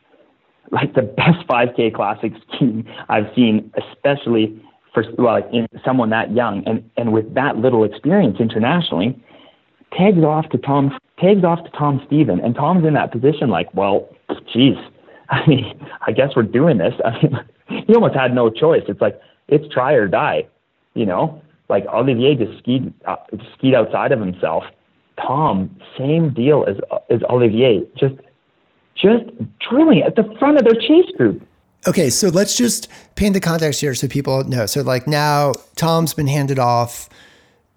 [0.70, 4.60] like the best 5K classic skiing I've seen, especially
[4.94, 9.20] for well, like in someone that young and and with that little experience internationally.
[9.96, 10.96] Tags off to Tom.
[11.18, 13.48] Tags off to Tom Stephen, and Tom's in that position.
[13.48, 14.08] Like, well,
[14.52, 14.76] geez,
[15.30, 16.94] I mean, I guess we're doing this.
[17.04, 18.82] I mean, he almost had no choice.
[18.88, 20.46] It's like it's try or die,
[20.94, 21.42] you know.
[21.68, 23.16] Like Olivier just skied uh,
[23.54, 24.64] skied outside of himself.
[25.20, 26.76] Tom, same deal as
[27.10, 28.14] as Olivier, just
[28.94, 29.24] just
[29.60, 31.42] drilling at the front of their chase group.
[31.86, 34.66] Okay, so let's just paint the context here so people know.
[34.66, 37.08] So, like now, Tom's been handed off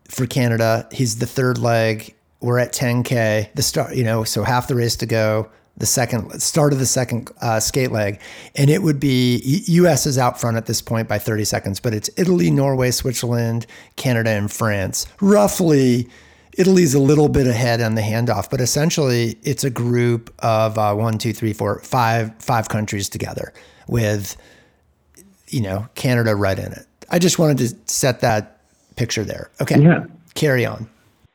[0.08, 0.88] for Canada.
[0.92, 2.14] He's the third leg.
[2.40, 3.54] We're at 10K.
[3.54, 5.50] The start, you know, so half the race to go.
[5.78, 8.20] The second start of the second uh, skate leg,
[8.56, 10.06] and it would be U.S.
[10.06, 14.32] is out front at this point by 30 seconds, but it's Italy, Norway, Switzerland, Canada,
[14.32, 15.08] and France.
[15.22, 16.08] Roughly
[16.58, 20.94] Italy's a little bit ahead on the handoff, but essentially it's a group of uh,
[20.94, 23.54] one, two, three, four, five, five countries together
[23.88, 24.36] with,
[25.48, 26.86] you know, Canada right in it.
[27.10, 28.60] I just wanted to set that
[28.96, 29.50] picture there.
[29.62, 29.80] Okay.
[29.82, 30.06] Yeah.
[30.34, 30.90] Carry on.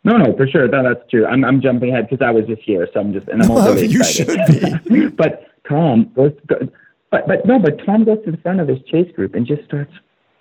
[0.07, 0.69] No, no, for sure.
[0.69, 1.27] No, that's true.
[1.27, 3.75] I'm, I'm jumping ahead because I was just here, so I'm just and I'm also
[3.75, 4.39] well, you excited.
[4.61, 5.09] should be.
[5.17, 9.11] but Tom goes, but but no, but Tom goes to the front of his chase
[9.17, 9.93] group and just starts.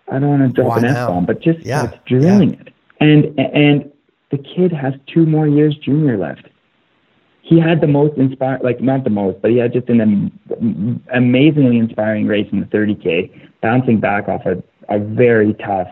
[0.08, 1.88] I don't want to drop Why an F bomb, but just yeah.
[1.88, 2.60] starts drilling yeah.
[2.62, 2.74] it.
[3.00, 3.92] And and
[4.30, 6.48] the kid has two more years junior left.
[7.42, 11.04] He had the most inspired, like not the most, but he had just an am-
[11.12, 15.88] amazingly inspiring race in the 30K, bouncing back off a, a very tough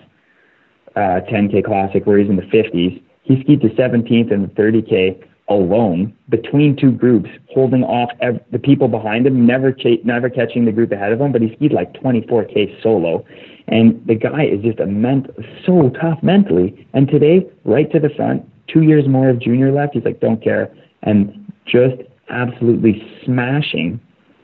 [0.95, 3.01] uh, 10K classic where he's in the 50s.
[3.23, 8.59] He skied to 17th in the 30K alone between two groups, holding off ev- the
[8.59, 11.31] people behind him, never ch- never catching the group ahead of him.
[11.31, 13.25] But he skied like 24k solo,
[13.67, 15.29] and the guy is just a ment-
[15.65, 16.87] so tough mentally.
[16.93, 19.93] And today, right to the front, two years more of junior left.
[19.93, 23.99] He's like, don't care, and just absolutely smashing.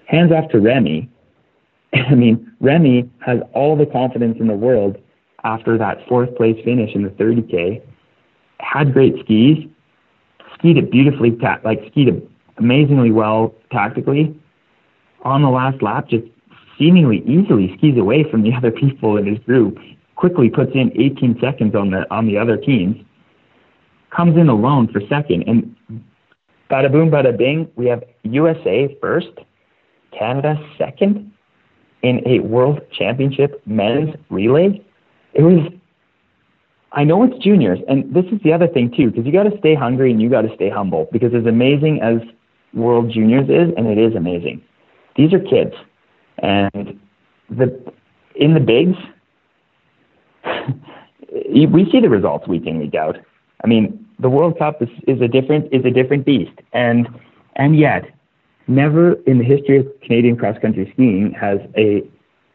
[0.06, 1.10] Hands off to Remy.
[1.94, 4.98] I mean, Remy has all the confidence in the world
[5.44, 7.82] after that fourth place finish in the 30k.
[8.60, 9.66] Had great skis,
[10.54, 14.36] skied it beautifully, ta- like skied it amazingly well tactically.
[15.24, 16.26] On the last lap, just
[16.78, 19.78] seemingly easily skis away from the other people in his group.
[20.16, 22.98] Quickly puts in 18 seconds on the on the other teams.
[24.10, 25.76] Comes in alone for second, and
[26.70, 27.70] bada boom, bada bing.
[27.76, 29.32] We have USA first,
[30.18, 31.32] Canada second
[32.02, 34.84] in a World Championship men's relay.
[35.34, 35.72] It was
[36.92, 39.58] I know it's juniors, and this is the other thing too, because you got to
[39.60, 41.08] stay hungry and you got to stay humble.
[41.12, 42.18] Because as amazing as
[42.74, 44.64] World Juniors is, and it is amazing,
[45.16, 45.74] these are kids,
[46.40, 47.00] and
[47.50, 47.80] the
[48.36, 48.98] in the bigs,
[51.52, 53.18] we see the results week in week out.
[53.64, 57.08] I mean, the World Cup is, is a different is a different beast, and
[57.56, 58.10] and yet,
[58.68, 62.02] never in the history of Canadian cross country skiing has a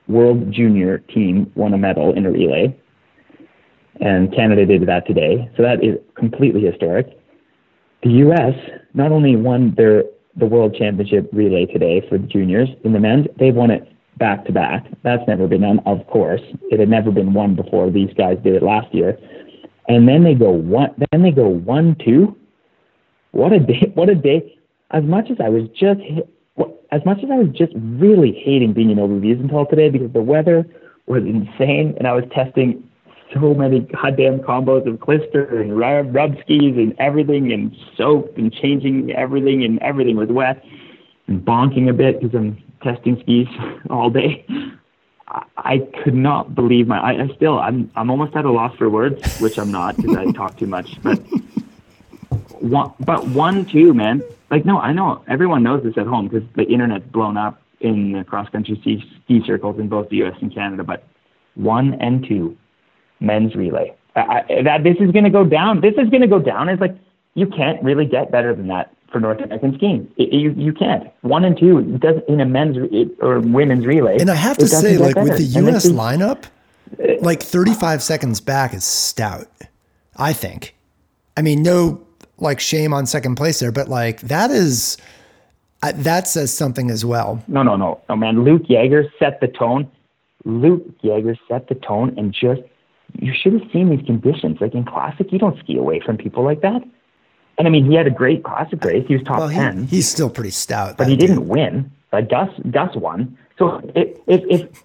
[0.09, 2.77] World Junior team won a medal in a relay
[4.01, 5.51] and Canada did that today.
[5.57, 7.19] So that is completely historic.
[8.03, 8.55] The U.S.
[8.93, 10.05] not only won their
[10.37, 14.45] the World Championship relay today for the juniors in the men's, they've won it back
[14.47, 14.85] to back.
[15.03, 16.41] That's never been done, of course.
[16.71, 17.91] It had never been won before.
[17.91, 19.19] These guys did it last year,
[19.89, 20.95] and then they go one.
[21.11, 22.37] Then they go one two.
[23.31, 23.93] What a day!
[23.95, 24.59] What a day!
[24.91, 26.01] As much as I was just
[26.93, 30.23] as much as I was just really hating being in Overviews until today because the
[30.23, 30.65] weather
[31.07, 32.89] was insane and I was testing
[33.35, 38.53] so many goddamn combos of klister and rub, rub skis and everything and soap and
[38.53, 40.65] changing everything and everything was wet
[41.27, 43.49] and bonking a bit because I'm testing skis
[43.91, 44.47] all day.
[45.57, 46.99] I could not believe my.
[46.99, 47.59] I, I still.
[47.59, 47.91] I'm.
[47.97, 51.03] I'm almost at a loss for words, which I'm not because I talk too much.
[51.03, 51.17] But
[52.61, 52.93] one.
[53.01, 54.23] But one, two, man.
[54.51, 58.13] Like no, I know everyone knows this at home because the internet's blown up in
[58.13, 60.37] the cross country ski, ski circles in both the U.S.
[60.41, 60.85] and Canada.
[60.85, 61.05] But
[61.55, 62.57] one and two,
[63.25, 63.95] men's relay.
[64.17, 65.81] I, that this is going to go down.
[65.81, 66.69] This is going to go down.
[66.69, 66.97] It's like
[67.35, 70.11] you can't really get better than that for North American skiing.
[70.17, 71.11] It, you you can't.
[71.23, 72.77] One and two does in a men's
[73.21, 74.19] or women's relay.
[74.19, 75.87] And I have to say, like with the U.S.
[75.87, 76.45] lineup,
[77.21, 79.49] like 35 seconds back is stout.
[80.17, 80.77] I think.
[81.37, 82.05] I mean, no
[82.39, 84.97] like shame on second place there, but like that is
[85.83, 87.43] uh, that says something as well.
[87.49, 88.45] No, no, no, no, man.
[88.45, 89.91] Luke Jager set the tone.
[90.45, 92.63] Luke Jager set the tone and just
[93.19, 94.59] you should have seen these conditions.
[94.61, 96.83] Like in classic, you don't ski away from people like that.
[97.57, 99.05] And I mean, he had a great classic race.
[99.07, 99.87] He was top well, he, ten.
[99.87, 101.91] He's still pretty stout, but he didn't win.
[102.13, 103.39] Like Gus, Gus won.
[103.59, 104.85] So if, if, if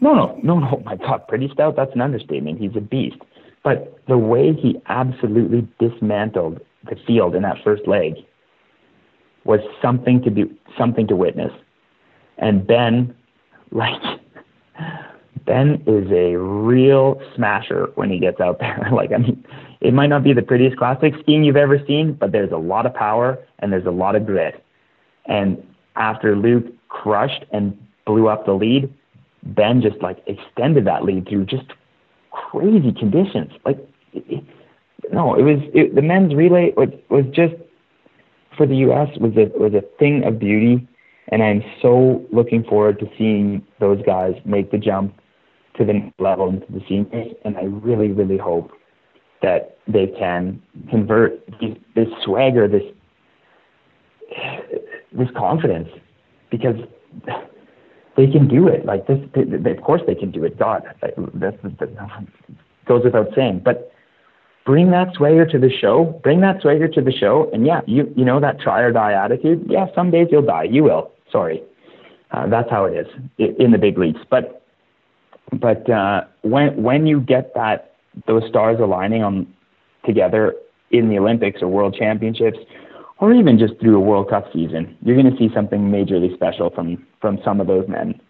[0.00, 1.76] no, no, no, no, my God, pretty stout.
[1.76, 2.60] That's an understatement.
[2.60, 3.18] He's a beast.
[3.62, 8.14] But the way he absolutely dismantled the field in that first leg
[9.44, 10.44] was something to be
[10.76, 11.52] something to witness.
[12.38, 13.14] And Ben,
[13.70, 14.20] like,
[15.48, 18.86] Ben is a real smasher when he gets out there.
[18.92, 19.42] like, I mean,
[19.80, 22.84] it might not be the prettiest classic skiing you've ever seen, but there's a lot
[22.84, 24.62] of power and there's a lot of grit.
[25.24, 28.92] And after Luke crushed and blew up the lead,
[29.42, 31.66] Ben just like extended that lead through just
[32.30, 33.50] crazy conditions.
[33.64, 33.78] Like,
[34.12, 34.44] it,
[35.10, 37.54] no, it was it, the men's relay was was just
[38.56, 39.08] for the U.S.
[39.18, 40.86] was a was a thing of beauty,
[41.28, 45.17] and I'm so looking forward to seeing those guys make the jump
[45.78, 47.34] to the next level into the seniors.
[47.44, 48.70] And I really, really hope
[49.42, 50.60] that they can
[50.90, 51.46] convert
[51.94, 52.82] this swagger, this
[55.12, 55.88] this confidence,
[56.50, 56.76] because
[58.16, 58.84] they can do it.
[58.84, 60.58] Like this, they, of course they can do it.
[60.58, 62.26] God, that, that
[62.86, 63.62] goes without saying.
[63.64, 63.92] But
[64.66, 66.20] bring that swagger to the show.
[66.22, 69.12] Bring that swagger to the show, and yeah, you you know that try or die
[69.12, 69.64] attitude.
[69.68, 70.64] Yeah, some days you'll die.
[70.64, 71.12] You will.
[71.30, 71.62] Sorry,
[72.32, 73.06] uh, that's how it is
[73.38, 74.20] in the big leagues.
[74.28, 74.62] But
[75.52, 77.94] but uh, when when you get that
[78.26, 79.46] those stars aligning on
[80.04, 80.54] together
[80.90, 82.58] in the Olympics or World Championships,
[83.18, 86.70] or even just through a World Cup season, you're going to see something majorly special
[86.70, 88.20] from from some of those men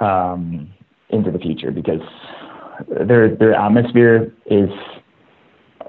[0.00, 0.72] um,
[1.10, 2.00] into the future because
[3.06, 4.70] their their atmosphere is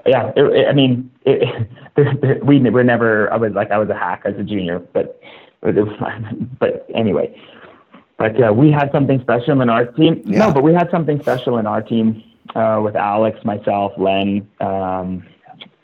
[0.06, 0.30] yeah.
[0.36, 1.68] It, it, I mean, it,
[2.44, 3.32] we were never.
[3.32, 5.20] I was like I was a hack as a junior, but
[5.60, 7.34] but anyway,
[8.18, 10.22] but uh, we had something special in our team.
[10.24, 10.38] Yeah.
[10.38, 12.22] No, but we had something special in our team
[12.54, 15.26] uh, with Alex, myself, Len, um,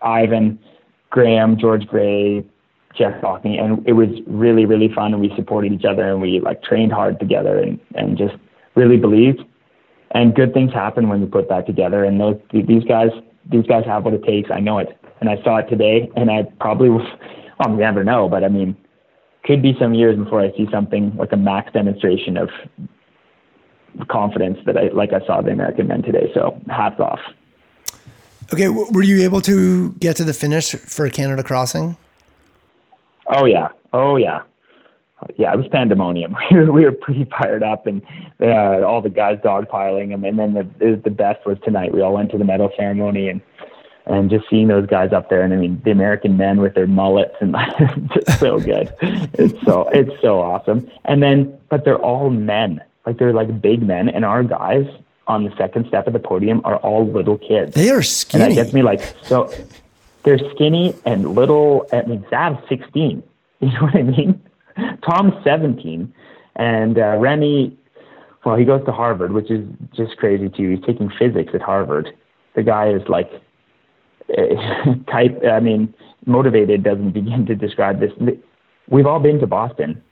[0.00, 0.58] Ivan,
[1.10, 2.44] Graham, George Grey,
[2.96, 5.12] Jesse Cockney, and it was really, really fun.
[5.12, 8.34] And we supported each other, and we like trained hard together, and and just
[8.74, 9.40] really believed.
[10.12, 12.04] And good things happen when you put that together.
[12.04, 13.10] And those these guys,
[13.50, 14.50] these guys have what it takes.
[14.50, 16.10] I know it, and I saw it today.
[16.16, 17.06] And I probably, well,
[17.70, 18.76] you never know, but I mean,
[19.44, 22.50] could be some years before I see something like a max demonstration of
[24.08, 26.30] confidence that I like I saw the American men today.
[26.34, 27.20] So hats off.
[28.52, 31.96] Okay, were you able to get to the finish for Canada Crossing?
[33.26, 34.42] Oh yeah, oh yeah,
[35.36, 35.52] yeah.
[35.52, 36.36] It was pandemonium.
[36.50, 38.02] we were pretty fired up, and
[38.40, 40.24] uh, all the guys dogpiling them.
[40.24, 41.92] And then the the best was tonight.
[41.92, 43.40] We all went to the medal ceremony, and
[44.06, 46.86] and just seeing those guys up there and I mean the American men with their
[46.86, 47.54] mullets and
[48.14, 48.92] just so good.
[49.00, 50.90] It's so it's so awesome.
[51.04, 52.82] And then but they're all men.
[53.06, 54.86] Like they're like big men and our guys
[55.28, 57.74] on the second step of the podium are all little kids.
[57.74, 58.44] They are skinny.
[58.44, 59.52] And that gets me like so
[60.24, 63.22] they're skinny and little I mean Zav's sixteen.
[63.62, 64.42] You know what I mean?
[65.08, 66.12] Tom's seventeen
[66.56, 67.78] and uh, Remi
[68.44, 70.70] well, he goes to Harvard, which is just crazy too.
[70.70, 72.12] He's taking physics at Harvard.
[72.54, 73.30] The guy is like
[75.10, 75.92] type, I mean,
[76.26, 78.12] motivated doesn't begin to describe this.
[78.88, 80.02] We've all been to Boston.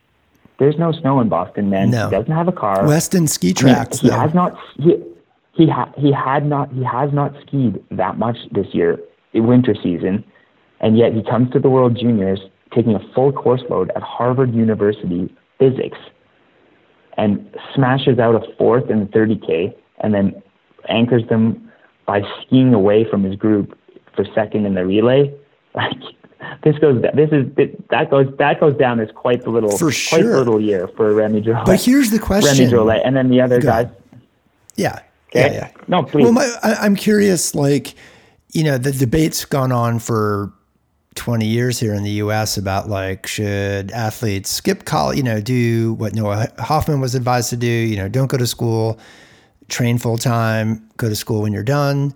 [0.59, 1.89] There's no snow in Boston, man.
[1.89, 2.05] No.
[2.05, 2.85] He doesn't have a car.
[2.85, 4.03] Weston ski tracks.
[4.03, 4.55] Mean, he has not.
[4.77, 4.95] He
[5.53, 6.71] he, ha, he had not.
[6.71, 8.99] He has not skied that much this year,
[9.33, 10.23] in winter season,
[10.79, 12.39] and yet he comes to the World Juniors
[12.73, 15.97] taking a full course load at Harvard University physics,
[17.17, 17.43] and
[17.73, 20.41] smashes out a fourth in the 30k, and then
[20.89, 21.71] anchors them
[22.05, 23.77] by skiing away from his group
[24.15, 25.33] for second in the relay.
[25.73, 25.93] Like
[26.65, 27.45] this goes this is
[27.91, 30.19] that goes that goes down as quite the little for sure.
[30.19, 31.65] quite the little year for Remi Drolet.
[31.65, 33.87] But here's the question: Remi Drolet, and then the other Go guys.
[34.75, 34.99] Yeah,
[35.31, 35.53] Okay?
[35.53, 35.83] Yeah, yeah.
[35.87, 36.23] No, please.
[36.23, 37.95] Well, my, I, I'm curious, like,
[38.51, 40.51] you know, the debate's gone on for
[41.15, 45.93] 20 years here in the US about like, should athletes skip college, you know, do
[45.93, 48.99] what Noah Hoffman was advised to do, you know, don't go to school,
[49.69, 52.13] train full time, go to school when you're done.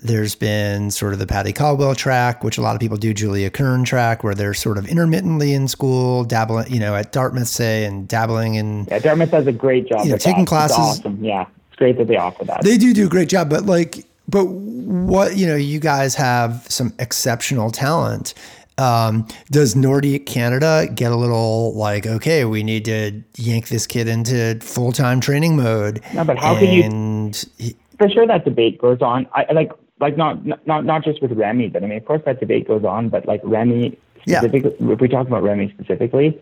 [0.00, 3.50] There's been sort of the Patty Caldwell track, which a lot of people do, Julia
[3.50, 7.84] Kern track, where they're sort of intermittently in school, dabbling, you know, at Dartmouth, say,
[7.84, 8.86] and dabbling in.
[8.88, 10.04] Yeah, Dartmouth does a great job.
[10.04, 10.48] You know, taking that.
[10.48, 10.76] classes.
[10.78, 11.24] It's awesome.
[11.24, 12.62] Yeah, it's great that they offer that.
[12.62, 16.64] They do do a great job, but like, but what you know, you guys have
[16.68, 18.34] some exceptional talent.
[18.78, 24.06] Um, does Nordiq Canada get a little like, okay, we need to yank this kid
[24.06, 26.00] into full time training mode?
[26.14, 29.26] No, but how can you- and he- for sure that debate goes on.
[29.34, 32.40] I like like not not not just with Remi, but I mean, of course that
[32.40, 33.08] debate goes on.
[33.08, 34.40] But like Remi Yeah.
[34.40, 36.38] specifically, if we talk about Remi specifically,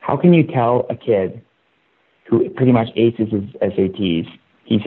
[0.00, 1.40] how can you tell a kid
[2.30, 4.28] who pretty much aces his SATs,
[4.64, 4.82] he's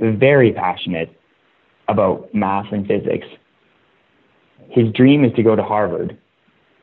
[0.00, 1.10] very passionate
[1.88, 3.26] about math and physics.
[4.70, 6.18] His dream is to go to Harvard.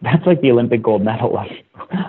[0.03, 1.47] That's like the Olympic gold medal of,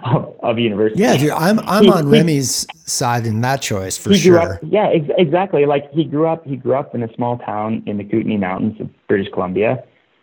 [0.04, 1.00] of, of university.
[1.00, 4.38] yeah, dude, I'm I'm He- on he- Remi's side in that choice for he grew
[4.38, 4.54] sure.
[4.54, 5.64] up yeah ex- exactly.
[5.64, 8.78] Like he grew up he grew up in a small town in the kootenay mountains
[8.80, 9.82] of british columbia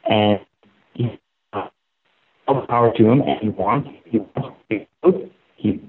[0.10, 0.40] and
[0.94, 1.18] he
[1.54, 1.68] uh,
[2.48, 5.80] all the power to him and he wants he wants to he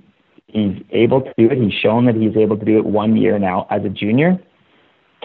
[0.47, 1.59] he's able to do it.
[1.59, 4.39] He's shown that he's able to do it one year now as a junior.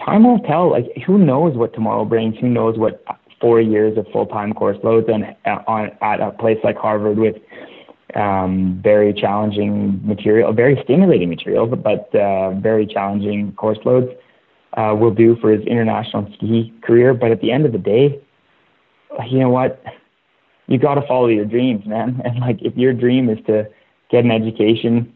[0.04, 0.70] Time will tell.
[0.70, 2.36] Like who knows what tomorrow brings?
[2.40, 3.04] Who knows what
[3.40, 5.34] four years of full-time course loads and
[5.66, 7.36] on at a place like harvard with
[8.14, 14.08] um, very challenging material, very stimulating material, but uh, very challenging course loads
[14.76, 17.14] uh, will do for his international ski career.
[17.14, 18.20] But at the end of the day,
[19.28, 19.82] you know what?
[20.66, 22.20] You got to follow your dreams, man.
[22.24, 23.68] And like, if your dream is to
[24.10, 25.12] get an education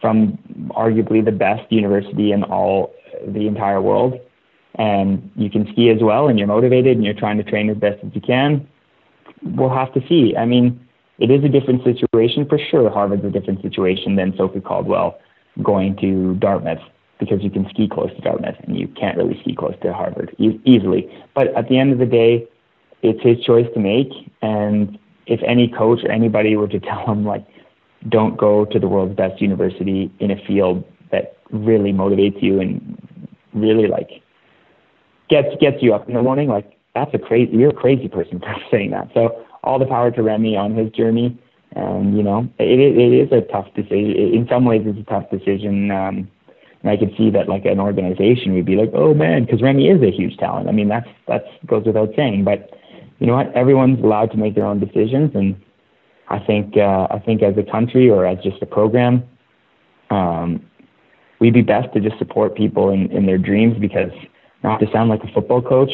[0.00, 0.38] from
[0.70, 2.94] arguably the best university in all
[3.26, 4.20] the entire world,
[4.76, 7.76] and you can ski as well, and you're motivated, and you're trying to train as
[7.76, 8.66] best as you can,
[9.42, 10.34] we'll have to see.
[10.36, 10.80] I mean,
[11.18, 12.90] it is a different situation for sure.
[12.90, 15.18] Harvard's a different situation than Sophie Caldwell
[15.62, 16.82] going to Dartmouth
[17.20, 20.34] because you can ski close to Dartmouth and you can't really ski close to Harvard
[20.38, 21.08] e- easily.
[21.34, 22.48] But at the end of the day,
[23.02, 24.08] it's his choice to make.
[24.42, 27.46] And if any coach or anybody were to tell him like,
[28.08, 32.98] don't go to the world's best university in a field that really motivates you and
[33.54, 34.22] really like
[35.28, 38.38] gets gets you up in the morning, like that's a crazy you're a crazy person
[38.40, 39.08] for saying that.
[39.14, 41.38] So all the power to Remi on his journey.
[41.76, 44.14] And you know, it it is a tough decision.
[44.16, 45.90] In some ways, it's a tough decision.
[45.90, 46.30] Um,
[46.82, 49.88] and I could see that like an organization would be like, oh man, because Remi
[49.88, 50.68] is a huge talent.
[50.68, 52.44] I mean, that's that's goes without saying.
[52.44, 52.70] But
[53.18, 53.52] you know what?
[53.54, 55.60] Everyone's allowed to make their own decisions, and
[56.28, 59.24] I think uh, I think as a country or as just a program,
[60.10, 60.64] um,
[61.40, 64.12] we'd be best to just support people in, in their dreams because
[64.64, 65.92] not to sound like a football coach,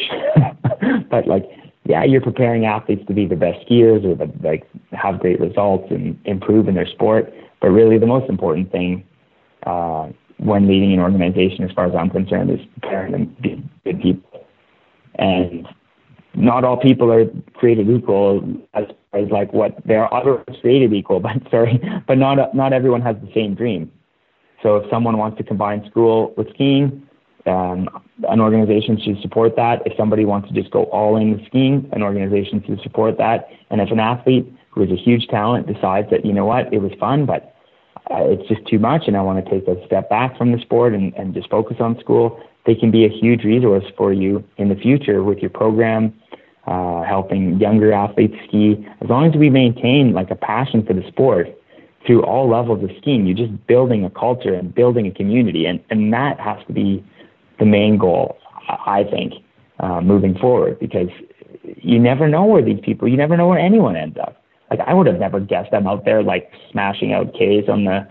[1.11, 1.45] but like
[1.85, 5.87] yeah, you're preparing athletes to be the best skiers or the, like have great results
[5.89, 7.33] and improve in their sport.
[7.59, 9.03] But really, the most important thing
[9.65, 13.69] uh, when leading an organization, as far as I'm concerned, is preparing them to be
[13.83, 14.45] good people.
[15.15, 15.67] And
[16.33, 18.41] not all people are created equal
[18.73, 22.73] as far as like what they are others created equal, but sorry, but not not
[22.73, 23.91] everyone has the same dream.
[24.61, 27.07] So if someone wants to combine school with skiing,
[27.45, 27.89] um,
[28.29, 29.81] an organization should support that.
[29.85, 33.49] If somebody wants to just go all in with skiing, an organization should support that.
[33.69, 36.79] And if an athlete who is a huge talent decides that, you know what, it
[36.79, 37.55] was fun, but
[38.09, 40.59] uh, it's just too much and I want to take a step back from the
[40.59, 44.43] sport and, and just focus on school, they can be a huge resource for you
[44.57, 46.13] in the future with your program,
[46.67, 48.87] uh, helping younger athletes ski.
[49.01, 51.47] As long as we maintain like a passion for the sport,
[52.05, 53.25] through all levels of skiing.
[53.25, 57.05] You're just building a culture and building a community, and, and that has to be
[57.61, 58.37] the main goal,
[58.67, 59.33] I think,
[59.79, 61.09] uh, moving forward, because
[61.77, 64.43] you never know where these people, you never know where anyone ends up.
[64.71, 68.07] Like I would have never guessed I'm out there like smashing out K's on the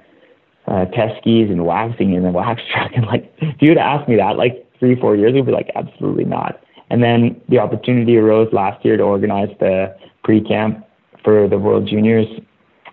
[0.68, 4.08] uh, test skis and waxing in the wax truck, and like if you would asked
[4.08, 6.60] me that like three, four years ago, I'd be like, absolutely not.
[6.90, 9.94] And then the opportunity arose last year to organize the
[10.24, 10.84] pre-camp
[11.24, 12.26] for the World Juniors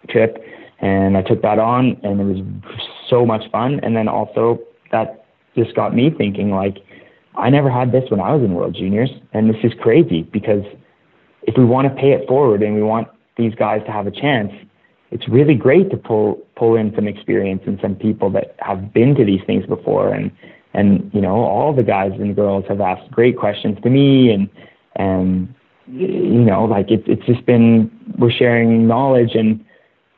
[0.09, 0.43] trip
[0.79, 2.37] and I took that on, and it was
[3.09, 3.79] so much fun.
[3.81, 4.59] And then also
[4.91, 5.25] that
[5.57, 6.77] just got me thinking, like,
[7.35, 10.63] I never had this when I was in World Juniors, and this is crazy because
[11.43, 14.11] if we want to pay it forward and we want these guys to have a
[14.11, 14.51] chance,
[15.11, 19.15] it's really great to pull pull in some experience and some people that have been
[19.15, 20.31] to these things before, and
[20.73, 24.49] and you know all the guys and girls have asked great questions to me, and
[24.95, 25.53] and
[25.87, 29.63] you know like it's it's just been we're sharing knowledge and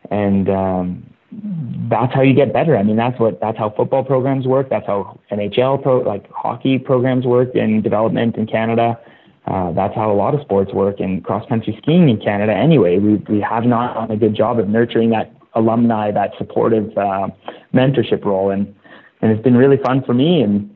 [0.09, 2.75] and um, that's how you get better.
[2.75, 4.69] I mean, that's what that's how football programs work.
[4.69, 8.99] That's how NHL pro like hockey programs work in development in Canada.
[9.45, 12.53] Uh, that's how a lot of sports work in cross country skiing in Canada.
[12.53, 16.95] Anyway, we we have not done a good job of nurturing that alumni, that supportive
[16.97, 17.27] uh,
[17.73, 18.73] mentorship role, and
[19.21, 20.41] and it's been really fun for me.
[20.41, 20.69] And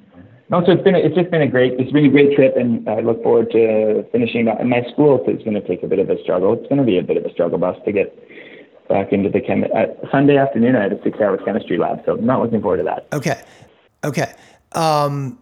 [0.49, 2.55] no, so it's been a, it's just been a great it's been a great trip,
[2.55, 4.47] and I look forward to finishing.
[4.47, 6.53] And my school is going to take a bit of a struggle.
[6.53, 8.15] It's going to be a bit of a struggle bus to get
[8.87, 9.63] back into the chem.
[9.63, 12.83] Uh, Sunday afternoon, I had a six-hour chemistry lab, so I'm not looking forward to
[12.83, 13.07] that.
[13.13, 13.41] Okay,
[14.03, 14.33] okay.
[14.73, 15.39] Um,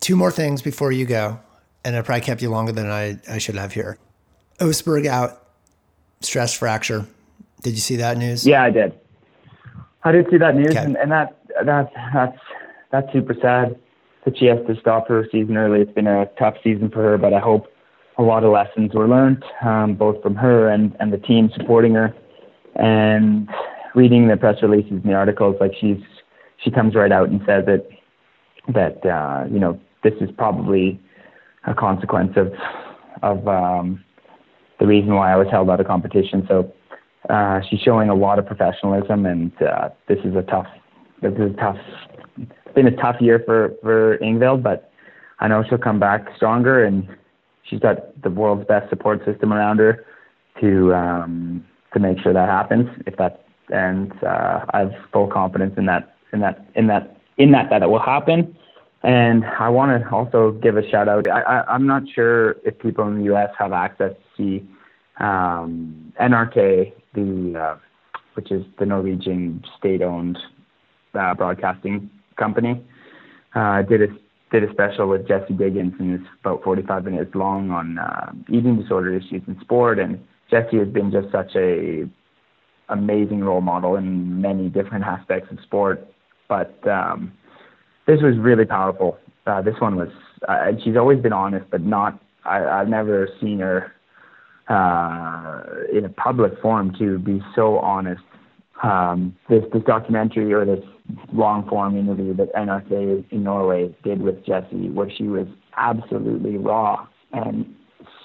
[0.00, 1.38] two more things before you go,
[1.84, 3.98] and I probably kept you longer than I, I should have here.
[4.58, 5.42] Østberg out,
[6.20, 7.06] stress fracture.
[7.62, 8.46] Did you see that news?
[8.46, 8.92] Yeah, I did.
[10.04, 10.80] I did see that news, okay.
[10.84, 12.38] and, and that that that's
[12.90, 13.78] that's super sad
[14.24, 15.80] that she has to stop her season early.
[15.80, 17.71] It's been a tough season for her, but I hope
[18.18, 21.94] a lot of lessons were learned, um, both from her and, and the team supporting
[21.94, 22.14] her.
[22.76, 23.48] And
[23.94, 26.00] reading the press releases and the articles, like she's
[26.62, 27.86] she comes right out and says that
[28.72, 31.00] that uh, you know this is probably
[31.66, 32.52] a consequence of
[33.22, 34.02] of um,
[34.80, 36.46] the reason why I was held out of competition.
[36.48, 36.72] So
[37.28, 40.66] uh, she's showing a lot of professionalism, and uh, this is a tough
[41.20, 41.78] this is a tough
[42.74, 44.90] been a tough year for for Ingvild, but
[45.40, 47.06] I know she'll come back stronger and
[47.62, 50.04] she's got the world's best support system around her
[50.60, 52.88] to um, to make sure that happens.
[53.06, 57.52] If that and uh, I have full confidence in that in that in that in
[57.52, 58.56] that that it will happen.
[59.04, 61.28] And I want to also give a shout out.
[61.28, 63.50] I, I, I'm not sure if people in the U.S.
[63.58, 64.68] have access to see
[65.18, 67.76] um, NRK, the uh,
[68.34, 70.38] which is the Norwegian state-owned
[71.14, 72.80] uh, broadcasting company,
[73.54, 74.06] uh, did a
[74.52, 78.80] did a special with Jessie Diggins, and it's about 45 minutes long on uh, eating
[78.80, 79.98] disorder issues in sport.
[79.98, 82.04] And Jessie has been just such a
[82.90, 86.06] amazing role model in many different aspects of sport.
[86.48, 87.32] But um,
[88.06, 89.18] this was really powerful.
[89.46, 90.10] Uh, this one was,
[90.46, 92.20] uh, she's always been honest, but not.
[92.44, 93.92] I, I've never seen her
[94.68, 95.62] uh,
[95.96, 98.22] in a public forum to be so honest.
[98.82, 100.84] Um, this this documentary or this
[101.32, 107.06] long form interview that NRK in Norway did with Jessie, where she was absolutely raw
[107.32, 107.74] and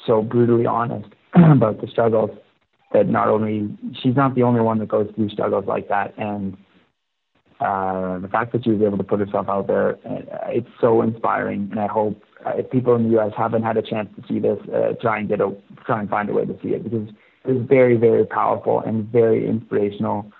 [0.05, 2.31] so brutally honest about the struggles
[2.93, 6.57] that not only she's not the only one that goes through struggles like that, and
[7.59, 11.01] uh, the fact that she was able to put herself out there, uh, it's so
[11.01, 11.67] inspiring.
[11.71, 13.31] And I hope uh, if people in the U.S.
[13.37, 15.55] haven't had a chance to see this, uh, try and get a
[15.85, 17.09] try and find a way to see it because
[17.45, 20.31] it's very very powerful and very inspirational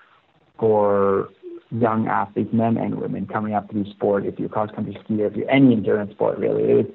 [0.59, 1.29] for
[1.71, 4.25] young athletes, men and women, coming up through sport.
[4.25, 6.85] If you're cross country skier, if you're any endurance sport, really, it was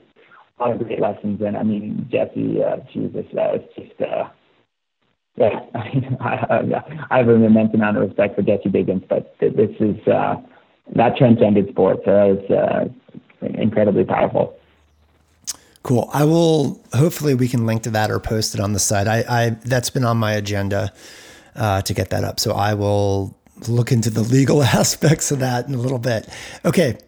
[0.59, 1.41] a lot of great lessons.
[1.45, 4.29] And I mean, Jessie, uh, Jesus, uh, it's just, uh,
[5.37, 5.61] yeah,
[6.21, 9.97] I, I, I have an immense amount of respect for Jessie Diggins, but this is
[10.09, 10.37] uh,
[10.95, 11.99] that transcended sport.
[12.05, 14.57] So that was uh, incredibly powerful.
[15.83, 16.09] Cool.
[16.13, 16.81] I will.
[16.93, 19.09] Hopefully, we can link to that or post it on the site.
[19.09, 20.93] I, I that's been on my agenda
[21.57, 22.39] uh, to get that up.
[22.39, 23.37] So I will
[23.69, 26.29] look into the legal aspects of that in a little bit.
[26.65, 26.99] Okay.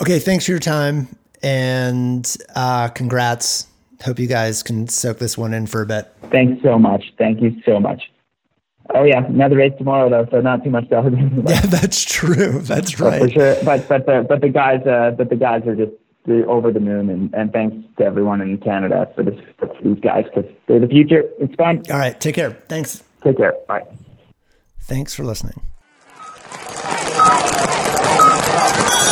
[0.00, 0.18] Okay.
[0.18, 1.08] Thanks for your time
[1.42, 3.66] and uh, congrats.
[4.04, 6.12] Hope you guys can soak this one in for a bit.
[6.30, 7.02] Thanks so much.
[7.18, 8.02] Thank you so much.
[8.94, 12.60] Oh yeah, another race tomorrow though, so not too much to Yeah, that's true.
[12.60, 13.20] That's right.
[13.20, 13.56] for sure.
[13.64, 15.92] But but the but the guys uh, but the guys are just
[16.46, 20.24] over the moon, and, and thanks to everyone in Canada for this for these guys
[20.24, 21.24] because they're the future.
[21.40, 21.82] It's fun.
[21.90, 22.50] All right, take care.
[22.68, 23.02] Thanks.
[23.22, 23.54] Take care.
[23.66, 23.82] Bye.
[24.82, 25.60] Thanks for listening.
[26.88, 29.05] Vai, vai, vai,